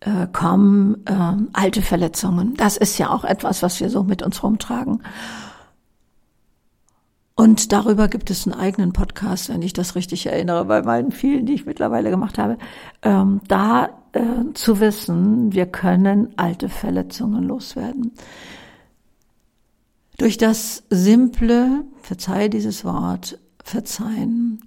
äh, 0.00 0.26
kommen, 0.26 1.04
äh, 1.06 1.36
alte 1.52 1.80
Verletzungen. 1.80 2.54
Das 2.54 2.76
ist 2.76 2.98
ja 2.98 3.10
auch 3.10 3.22
etwas, 3.22 3.62
was 3.62 3.78
wir 3.78 3.88
so 3.88 4.02
mit 4.02 4.20
uns 4.20 4.42
rumtragen. 4.42 5.04
Und 7.38 7.70
darüber 7.70 8.08
gibt 8.08 8.30
es 8.30 8.48
einen 8.48 8.58
eigenen 8.58 8.92
Podcast, 8.92 9.48
wenn 9.48 9.62
ich 9.62 9.72
das 9.72 9.94
richtig 9.94 10.26
erinnere, 10.26 10.64
bei 10.64 10.82
meinen 10.82 11.12
vielen, 11.12 11.46
die 11.46 11.54
ich 11.54 11.66
mittlerweile 11.66 12.10
gemacht 12.10 12.36
habe. 12.36 12.58
Ähm, 13.02 13.42
da 13.46 13.90
äh, 14.10 14.52
zu 14.54 14.80
wissen, 14.80 15.52
wir 15.52 15.66
können 15.66 16.30
alte 16.36 16.68
Verletzungen 16.68 17.44
loswerden. 17.44 18.10
Durch 20.16 20.36
das 20.36 20.82
simple, 20.90 21.84
verzeih 22.02 22.48
dieses 22.48 22.84
Wort, 22.84 23.38
verzeihen. 23.62 24.60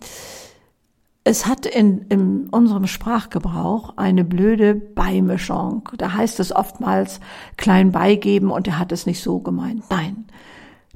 Es 1.26 1.48
hat 1.48 1.66
in, 1.66 2.04
in 2.08 2.48
unserem 2.52 2.88
Sprachgebrauch 2.88 3.98
eine 3.98 4.24
blöde 4.24 4.76
Beimischung. 4.76 5.90
Da 5.98 6.14
heißt 6.14 6.40
es 6.40 6.56
oftmals 6.56 7.20
klein 7.58 7.92
beigeben 7.92 8.50
und 8.50 8.66
er 8.66 8.80
hat 8.80 8.94
es 8.94 9.06
nicht 9.06 9.22
so 9.22 9.40
gemeint. 9.40 9.84
Nein. 9.90 10.26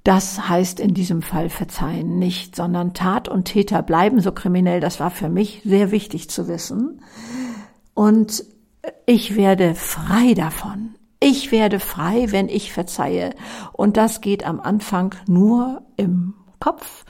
Das 0.06 0.48
heißt 0.48 0.80
in 0.80 0.94
diesem 0.94 1.24
Fall 1.24 1.50
verzeihen 1.50 2.20
nicht, 2.20 2.56
sondern 2.56 2.94
Tat 2.94 3.28
und 3.28 3.46
Täter 3.46 3.82
bleiben 3.82 4.20
so 4.22 4.32
kriminell. 4.32 4.80
Das 4.80 5.00
war 5.00 5.10
für 5.10 5.30
mich 5.30 5.64
sehr 5.66 5.90
wichtig 5.90 6.30
zu 6.30 6.48
wissen. 6.48 7.02
Und 7.96 8.46
ich 9.08 9.36
werde 9.36 9.74
frei 9.74 10.36
davon. 10.36 10.94
Ich 11.20 11.52
werde 11.52 11.80
frei, 11.80 12.28
wenn 12.30 12.50
ich 12.50 12.72
verzeihe. 12.72 13.32
Und 13.74 13.98
das 13.98 14.22
geht 14.22 14.46
am 14.46 14.60
Anfang 14.60 15.16
nur 15.28 15.82
im 15.98 16.36
Kopf. 16.60 17.04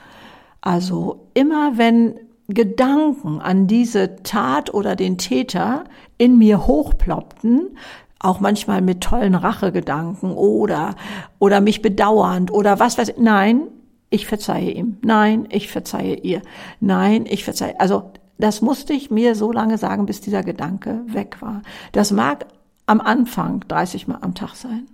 Also 0.61 1.27
immer 1.33 1.77
wenn 1.77 2.15
Gedanken 2.47 3.41
an 3.41 3.67
diese 3.67 4.23
Tat 4.23 4.73
oder 4.73 4.95
den 4.95 5.17
Täter 5.17 5.83
in 6.17 6.37
mir 6.37 6.65
hochploppten, 6.65 7.77
auch 8.25 8.39
manchmal 8.39 8.81
mit 8.81 9.01
tollen 9.01 9.35
Rachegedanken 9.35 10.31
oder, 10.31 10.95
oder 11.39 11.61
mich 11.61 11.81
bedauernd 11.81 12.51
oder 12.51 12.79
was 12.79 12.97
weiß 12.97 13.09
ich. 13.09 13.17
Nein, 13.17 13.67
ich 14.09 14.25
verzeihe 14.27 14.71
ihm. 14.71 14.97
Nein, 15.01 15.47
ich 15.51 15.69
verzeihe 15.69 16.15
ihr. 16.15 16.41
Nein, 16.79 17.25
ich 17.27 17.43
verzeihe. 17.43 17.79
Also, 17.79 18.11
das 18.37 18.61
musste 18.61 18.93
ich 18.93 19.11
mir 19.11 19.35
so 19.35 19.51
lange 19.51 19.77
sagen, 19.77 20.05
bis 20.05 20.21
dieser 20.21 20.43
Gedanke 20.43 21.01
weg 21.07 21.37
war. 21.41 21.61
Das 21.93 22.11
mag 22.11 22.45
am 22.85 22.99
Anfang 22.99 23.61
30 23.67 24.07
Mal 24.07 24.19
am 24.21 24.35
Tag 24.35 24.55
sein. 24.55 24.87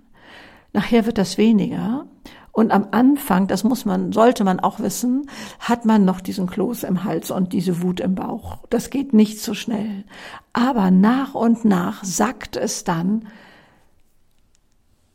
Nachher 0.72 1.06
wird 1.06 1.18
das 1.18 1.38
weniger. 1.38 2.06
Und 2.52 2.70
am 2.70 2.88
Anfang, 2.90 3.46
das 3.46 3.64
muss 3.64 3.86
man, 3.86 4.12
sollte 4.12 4.44
man 4.44 4.60
auch 4.60 4.78
wissen, 4.78 5.26
hat 5.58 5.86
man 5.86 6.04
noch 6.04 6.20
diesen 6.20 6.46
Kloß 6.46 6.82
im 6.84 7.02
Hals 7.04 7.30
und 7.30 7.54
diese 7.54 7.82
Wut 7.82 7.98
im 8.00 8.14
Bauch. 8.14 8.58
Das 8.68 8.90
geht 8.90 9.14
nicht 9.14 9.40
so 9.40 9.54
schnell. 9.54 10.04
Aber 10.52 10.90
nach 10.90 11.34
und 11.34 11.64
nach 11.64 12.04
sackt 12.04 12.56
es 12.56 12.84
dann 12.84 13.26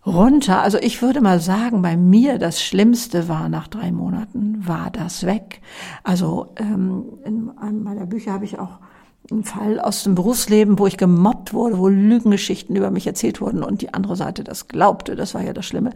runter. 0.07 0.61
Also 0.61 0.79
ich 0.79 1.01
würde 1.01 1.21
mal 1.21 1.39
sagen, 1.39 1.83
bei 1.83 1.95
mir 1.95 2.39
das 2.39 2.61
Schlimmste 2.61 3.27
war 3.27 3.49
nach 3.49 3.67
drei 3.67 3.91
Monaten, 3.91 4.67
war 4.67 4.89
das 4.89 5.25
weg. 5.25 5.61
Also 6.03 6.53
ähm, 6.55 7.03
in 7.23 7.51
einem 7.57 7.83
meiner 7.83 8.07
Bücher 8.07 8.33
habe 8.33 8.45
ich 8.45 8.57
auch 8.57 8.79
ein 9.31 9.43
Fall 9.43 9.79
aus 9.79 10.03
dem 10.03 10.15
Berufsleben, 10.15 10.79
wo 10.79 10.87
ich 10.87 10.97
gemobbt 10.97 11.53
wurde, 11.53 11.77
wo 11.77 11.87
Lügengeschichten 11.87 12.75
über 12.75 12.91
mich 12.91 13.07
erzählt 13.07 13.41
wurden 13.41 13.63
und 13.63 13.81
die 13.81 13.93
andere 13.93 14.15
Seite 14.15 14.43
das 14.43 14.67
glaubte, 14.67 15.15
das 15.15 15.33
war 15.33 15.43
ja 15.43 15.53
das 15.53 15.65
Schlimme, 15.65 15.91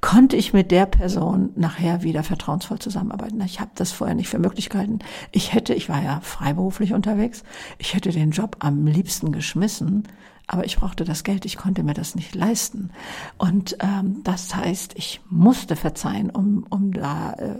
konnte 0.00 0.36
ich 0.36 0.52
mit 0.52 0.70
der 0.70 0.86
Person 0.86 1.50
nachher 1.56 2.02
wieder 2.02 2.22
vertrauensvoll 2.22 2.78
zusammenarbeiten. 2.78 3.40
Ich 3.42 3.60
habe 3.60 3.70
das 3.74 3.92
vorher 3.92 4.14
nicht 4.14 4.28
für 4.28 4.38
möglich 4.38 4.70
gehalten. 4.70 4.98
Ich 5.32 5.52
hätte, 5.52 5.74
ich 5.74 5.88
war 5.88 6.02
ja 6.02 6.20
freiberuflich 6.22 6.92
unterwegs, 6.92 7.42
ich 7.78 7.94
hätte 7.94 8.10
den 8.10 8.30
Job 8.30 8.56
am 8.60 8.86
liebsten 8.86 9.32
geschmissen, 9.32 10.04
aber 10.46 10.64
ich 10.64 10.76
brauchte 10.76 11.04
das 11.04 11.24
Geld, 11.24 11.44
ich 11.44 11.56
konnte 11.56 11.82
mir 11.82 11.94
das 11.94 12.14
nicht 12.14 12.34
leisten. 12.34 12.90
Und 13.36 13.78
ähm, 13.80 14.20
das 14.22 14.54
heißt, 14.54 14.94
ich 14.96 15.20
musste 15.28 15.74
verzeihen, 15.74 16.30
um, 16.30 16.64
um 16.70 16.92
da 16.92 17.32
äh, 17.32 17.56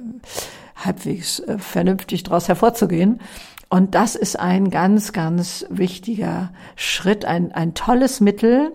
halbwegs 0.77 1.41
äh, 1.41 1.59
vernünftig 1.59 2.23
daraus 2.23 2.47
hervorzugehen. 2.49 3.21
Und 3.69 3.95
das 3.95 4.15
ist 4.15 4.39
ein 4.39 4.71
ganz, 4.71 5.13
ganz 5.13 5.67
wichtiger 5.69 6.53
Schritt, 6.77 7.25
ein, 7.25 7.53
ein 7.53 7.75
tolles 7.75 8.21
Mittel. 8.21 8.73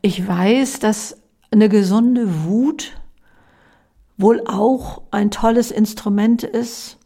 Ich 0.00 0.26
weiß, 0.26 0.78
dass 0.80 1.18
eine 1.50 1.68
gesunde 1.68 2.44
Wut 2.44 2.96
wohl 4.16 4.42
auch 4.46 5.02
ein 5.10 5.30
tolles 5.30 5.70
Instrument 5.70 6.42
ist. 6.42 6.98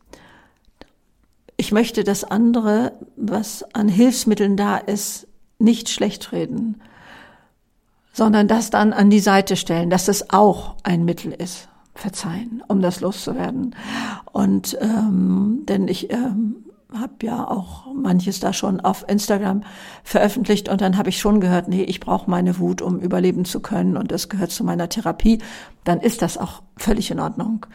Ich 1.57 1.73
möchte 1.73 2.05
das 2.05 2.25
andere, 2.25 2.93
was 3.17 3.63
an 3.75 3.89
Hilfsmitteln 3.89 4.57
da 4.57 4.79
ist, 4.79 5.27
nicht 5.59 5.89
schlecht 5.89 6.33
reden, 6.33 6.81
sondern 8.13 8.49
das 8.49 8.71
dann 8.71 8.93
an 8.93 9.11
die 9.11 9.21
Seite 9.21 9.57
stellen, 9.57 9.91
dass 9.91 10.09
es 10.09 10.31
auch 10.31 10.77
ein 10.83 11.05
Mittel 11.05 11.33
ist. 11.33 11.69
Verzeihen, 11.95 12.63
um 12.69 12.81
das 12.81 13.01
loszuwerden. 13.01 13.75
Und 14.33 14.77
ähm, 14.81 15.61
denn 15.67 15.89
ich 15.89 16.11
ähm, 16.13 16.65
habe 16.95 17.15
ja 17.23 17.49
auch 17.49 17.93
manches 17.95 18.41
da 18.41 18.53
schon 18.53 18.81
auf 18.81 19.05
Instagram 19.09 19.63
veröffentlicht 20.05 20.69
und 20.69 20.81
dann 20.81 20.97
habe 20.97 21.09
ich 21.09 21.19
schon 21.19 21.41
gehört, 21.41 21.69
nee, 21.69 21.83
ich 21.83 22.01
brauche 22.01 22.31
meine 22.31 22.59
Wut, 22.59 22.83
um 22.83 23.01
überleben 23.01 23.45
zu 23.45 23.61
können 23.61 23.97
und 23.97 24.11
das 24.11 24.29
gehört 24.29 24.51
zu 24.51 24.65
meiner 24.65 24.89
Therapie. 24.89 25.39
Dann 25.85 26.01
ist 26.01 26.23
das 26.23 26.39
auch 26.39 26.63
völlig 26.77 27.11
in 27.11 27.21
Ordnung. 27.21 27.67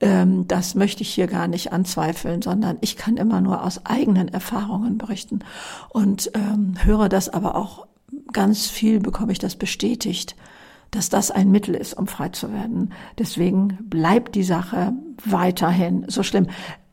Ähm, 0.00 0.48
das 0.48 0.74
möchte 0.74 1.02
ich 1.02 1.10
hier 1.10 1.26
gar 1.26 1.48
nicht 1.48 1.72
anzweifeln, 1.72 2.42
sondern 2.42 2.78
ich 2.80 2.96
kann 2.96 3.16
immer 3.16 3.40
nur 3.40 3.64
aus 3.64 3.84
eigenen 3.86 4.28
Erfahrungen 4.28 4.98
berichten 4.98 5.40
und 5.90 6.30
ähm, 6.34 6.74
höre 6.82 7.08
das 7.08 7.28
aber 7.28 7.54
auch 7.56 7.86
ganz 8.32 8.66
viel 8.66 9.00
bekomme 9.00 9.32
ich 9.32 9.38
das 9.38 9.56
bestätigt, 9.56 10.36
dass 10.94 11.08
das 11.08 11.30
ein 11.30 11.50
Mittel 11.50 11.74
ist, 11.74 11.94
um 11.94 12.06
frei 12.06 12.28
zu 12.28 12.52
werden. 12.52 12.92
Deswegen 13.18 13.78
bleibt 13.82 14.34
die 14.34 14.44
Sache 14.44 14.92
weiterhin 15.24 16.04
so 16.08 16.22
schlimm. 16.22 16.46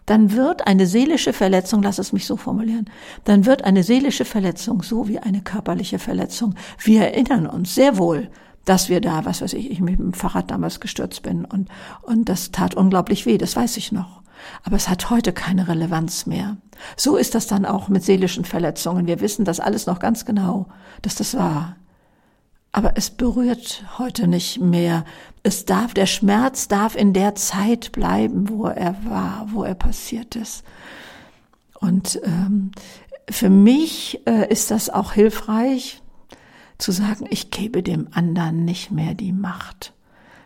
Dann 0.08 0.34
wird 0.34 0.66
eine 0.66 0.88
seelische 0.88 1.34
Verletzung, 1.34 1.84
lass 1.84 2.00
es 2.00 2.12
mich 2.12 2.26
so 2.26 2.36
formulieren, 2.36 2.90
dann 3.24 3.46
wird 3.46 3.64
eine 3.64 3.84
seelische 3.84 4.26
Verletzung 4.26 4.82
so 4.82 5.08
wie 5.08 5.20
eine 5.20 5.42
körperliche 5.42 6.00
Verletzung. 6.00 6.56
Wir 6.80 7.02
erinnern 7.04 7.46
uns 7.46 7.76
sehr 7.76 7.98
wohl, 7.98 8.30
dass 8.66 8.90
wir 8.90 9.02
da, 9.02 9.26
was 9.26 9.42
weiß 9.42 9.54
ich, 9.54 9.70
ich 9.70 9.80
mit 9.80 10.00
dem 10.00 10.14
Fahrrad 10.14 10.50
damals 10.50 10.80
gestürzt 10.80 11.22
bin 11.22 11.46
und, 11.46 11.70
und 12.02 12.28
das 12.28 12.52
tat 12.52 12.76
unglaublich 12.76 13.26
weh, 13.26 13.38
das 13.38 13.56
weiß 13.56 13.78
ich 13.78 13.92
noch. 13.92 14.22
Aber 14.64 14.76
es 14.76 14.90
hat 14.90 15.12
heute 15.12 15.34
keine 15.34 15.68
Relevanz 15.68 16.26
mehr. 16.26 16.58
So 16.98 17.16
ist 17.16 17.36
das 17.36 17.46
dann 17.46 17.66
auch 17.66 17.90
mit 17.90 18.04
seelischen 18.04 18.44
Verletzungen. 18.44 19.06
Wir 19.06 19.22
wissen 19.22 19.46
das 19.46 19.60
alles 19.60 19.86
noch 19.86 20.00
ganz 20.00 20.26
genau, 20.26 20.68
dass 21.04 21.14
das 21.14 21.36
war. 21.36 21.76
Aber 22.72 22.94
es 22.96 23.10
berührt 23.10 23.84
heute 23.98 24.28
nicht 24.28 24.62
mehr. 24.62 25.04
Es 25.44 25.66
darf, 25.66 25.94
der 25.94 26.06
Schmerz 26.06 26.68
darf 26.68 26.96
in 26.96 27.14
der 27.14 27.36
Zeit 27.36 27.92
bleiben, 27.92 28.50
wo 28.50 28.66
er 28.66 28.96
war, 29.06 29.48
wo 29.52 29.64
er 29.64 29.76
passiert 29.76 30.36
ist. 30.36 30.64
Und 31.80 32.22
ähm, 32.24 32.72
für 33.30 33.50
mich 33.50 34.26
äh, 34.26 34.50
ist 34.50 34.72
das 34.72 34.90
auch 34.90 35.14
hilfreich 35.14 36.02
zu 36.78 36.92
sagen, 36.92 37.26
ich 37.30 37.52
gebe 37.52 37.84
dem 37.84 38.08
anderen 38.12 38.64
nicht 38.66 38.92
mehr 38.92 39.14
die 39.14 39.34
Macht 39.34 39.94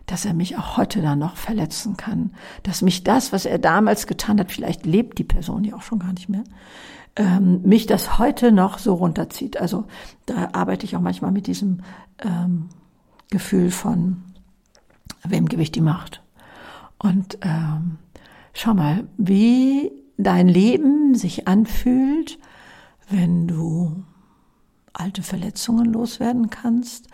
dass 0.05 0.25
er 0.25 0.33
mich 0.33 0.57
auch 0.57 0.77
heute 0.77 1.01
dann 1.01 1.19
noch 1.19 1.35
verletzen 1.35 1.97
kann, 1.97 2.33
dass 2.63 2.81
mich 2.81 3.03
das, 3.03 3.31
was 3.31 3.45
er 3.45 3.57
damals 3.57 4.07
getan 4.07 4.39
hat, 4.39 4.51
vielleicht 4.51 4.85
lebt 4.85 5.17
die 5.17 5.23
Person 5.23 5.63
ja 5.63 5.75
auch 5.75 5.81
schon 5.81 5.99
gar 5.99 6.13
nicht 6.13 6.29
mehr, 6.29 6.43
ähm, 7.15 7.61
mich 7.63 7.85
das 7.85 8.17
heute 8.19 8.51
noch 8.51 8.77
so 8.77 8.93
runterzieht. 8.93 9.57
Also 9.57 9.85
da 10.25 10.49
arbeite 10.53 10.85
ich 10.85 10.95
auch 10.95 11.01
manchmal 11.01 11.31
mit 11.31 11.47
diesem 11.47 11.81
ähm, 12.19 12.69
Gefühl 13.29 13.71
von, 13.71 14.23
wem 15.23 15.47
gebe 15.47 15.61
ich 15.61 15.71
die 15.71 15.81
Macht? 15.81 16.21
Und 16.97 17.37
ähm, 17.41 17.97
schau 18.53 18.73
mal, 18.73 19.07
wie 19.17 19.91
dein 20.17 20.47
Leben 20.47 21.15
sich 21.15 21.47
anfühlt, 21.47 22.39
wenn 23.09 23.47
du 23.47 24.03
alte 24.93 25.23
Verletzungen 25.23 25.91
loswerden 25.91 26.49
kannst, 26.49 27.07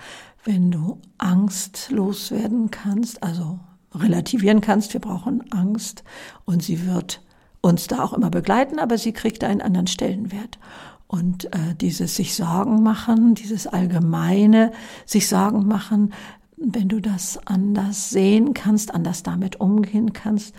wenn 0.43 0.72
du 0.72 0.99
Angst 1.18 1.89
loswerden 1.91 2.72
kannst, 2.72 3.24
also 3.24 3.60
relativieren 3.93 4.62
kannst, 4.62 4.93
wir 4.93 5.02
brauchen 5.02 5.52
Angst 5.52 6.04
und 6.45 6.64
sie 6.64 6.86
wird 6.86 7.22
uns 7.62 7.88
da 7.88 8.03
auch 8.03 8.14
immer 8.14 8.30
begleiten, 8.30 8.80
aber 8.80 8.97
sie 8.97 9.14
kriegt 9.14 9.43
einen 9.43 9.62
anderen 9.62 9.88
Stellenwert. 9.88 10.59
Und 11.07 11.45
äh, 11.53 11.76
dieses 11.80 12.16
sich 12.16 12.36
Sorgen 12.36 12.84
machen, 12.84 13.36
dieses 13.36 13.68
allgemeine 13.68 14.72
sich 15.05 15.28
Sorgen 15.28 15.68
machen, 15.68 16.14
wenn 16.57 16.88
du 16.88 16.99
das 16.99 17.39
anders 17.45 18.12
sehen 18.12 18.53
kannst, 18.53 18.93
anders 18.93 19.24
damit 19.24 19.59
umgehen 19.59 20.14
kannst, 20.14 20.55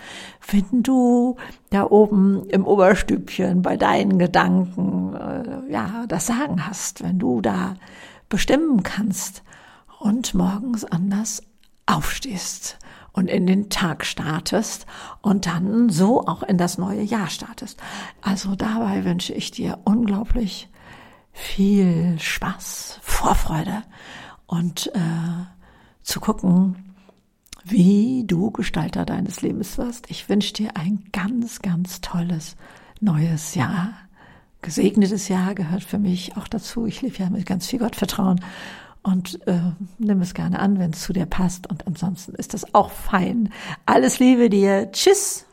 wenn 0.50 0.82
du 0.82 1.36
da 1.70 1.84
oben 1.84 2.44
im 2.48 2.66
Oberstübchen 2.66 3.62
bei 3.62 3.76
deinen 3.76 4.18
Gedanken 4.18 5.14
äh, 5.14 5.72
ja 5.72 6.05
das 6.09 6.26
Sagen 6.26 6.66
hast, 6.66 7.03
wenn 7.03 7.18
du 7.18 7.40
da 7.40 7.74
bestimmen 8.28 8.82
kannst, 8.82 9.42
und 10.03 10.34
morgens 10.34 10.84
anders 10.84 11.42
aufstehst 11.86 12.78
und 13.12 13.28
in 13.28 13.46
den 13.46 13.68
Tag 13.68 14.04
startest 14.04 14.86
und 15.20 15.46
dann 15.46 15.90
so 15.90 16.26
auch 16.26 16.42
in 16.42 16.58
das 16.58 16.78
neue 16.78 17.02
Jahr 17.02 17.28
startest. 17.28 17.80
Also 18.20 18.54
dabei 18.54 19.04
wünsche 19.04 19.34
ich 19.34 19.50
dir 19.50 19.78
unglaublich 19.84 20.68
viel 21.32 22.18
Spaß, 22.18 23.00
Vorfreude 23.02 23.82
und 24.46 24.88
äh, 24.94 25.44
zu 26.02 26.20
gucken, 26.20 26.94
wie 27.64 28.24
du 28.26 28.50
Gestalter 28.50 29.04
deines 29.04 29.40
Lebens 29.40 29.78
wirst. 29.78 30.10
Ich 30.10 30.28
wünsche 30.28 30.52
dir 30.52 30.76
ein 30.76 31.04
ganz, 31.12 31.62
ganz 31.62 32.00
tolles 32.00 32.56
neues 33.00 33.54
Jahr. 33.54 33.92
Gesegnetes 34.62 35.28
Jahr 35.28 35.54
gehört 35.54 35.82
für 35.82 35.98
mich 35.98 36.36
auch 36.36 36.48
dazu. 36.48 36.86
Ich 36.86 37.02
lebe 37.02 37.16
ja 37.18 37.30
mit 37.30 37.46
ganz 37.46 37.66
viel 37.66 37.78
Gottvertrauen 37.78 38.40
und 39.03 39.46
äh, 39.46 39.59
nimm 39.98 40.20
es 40.20 40.34
gerne 40.34 40.59
an, 40.59 40.78
wenn 40.78 40.92
es 40.92 41.03
zu 41.03 41.12
dir 41.12 41.26
passt. 41.26 41.68
Und 41.68 41.86
ansonsten 41.86 42.34
ist 42.34 42.55
das 42.55 42.74
auch 42.74 42.90
fein. 42.90 43.53
Alles 43.86 44.18
Liebe 44.18 44.48
dir. 44.48 44.90
Tschüss. 44.92 45.46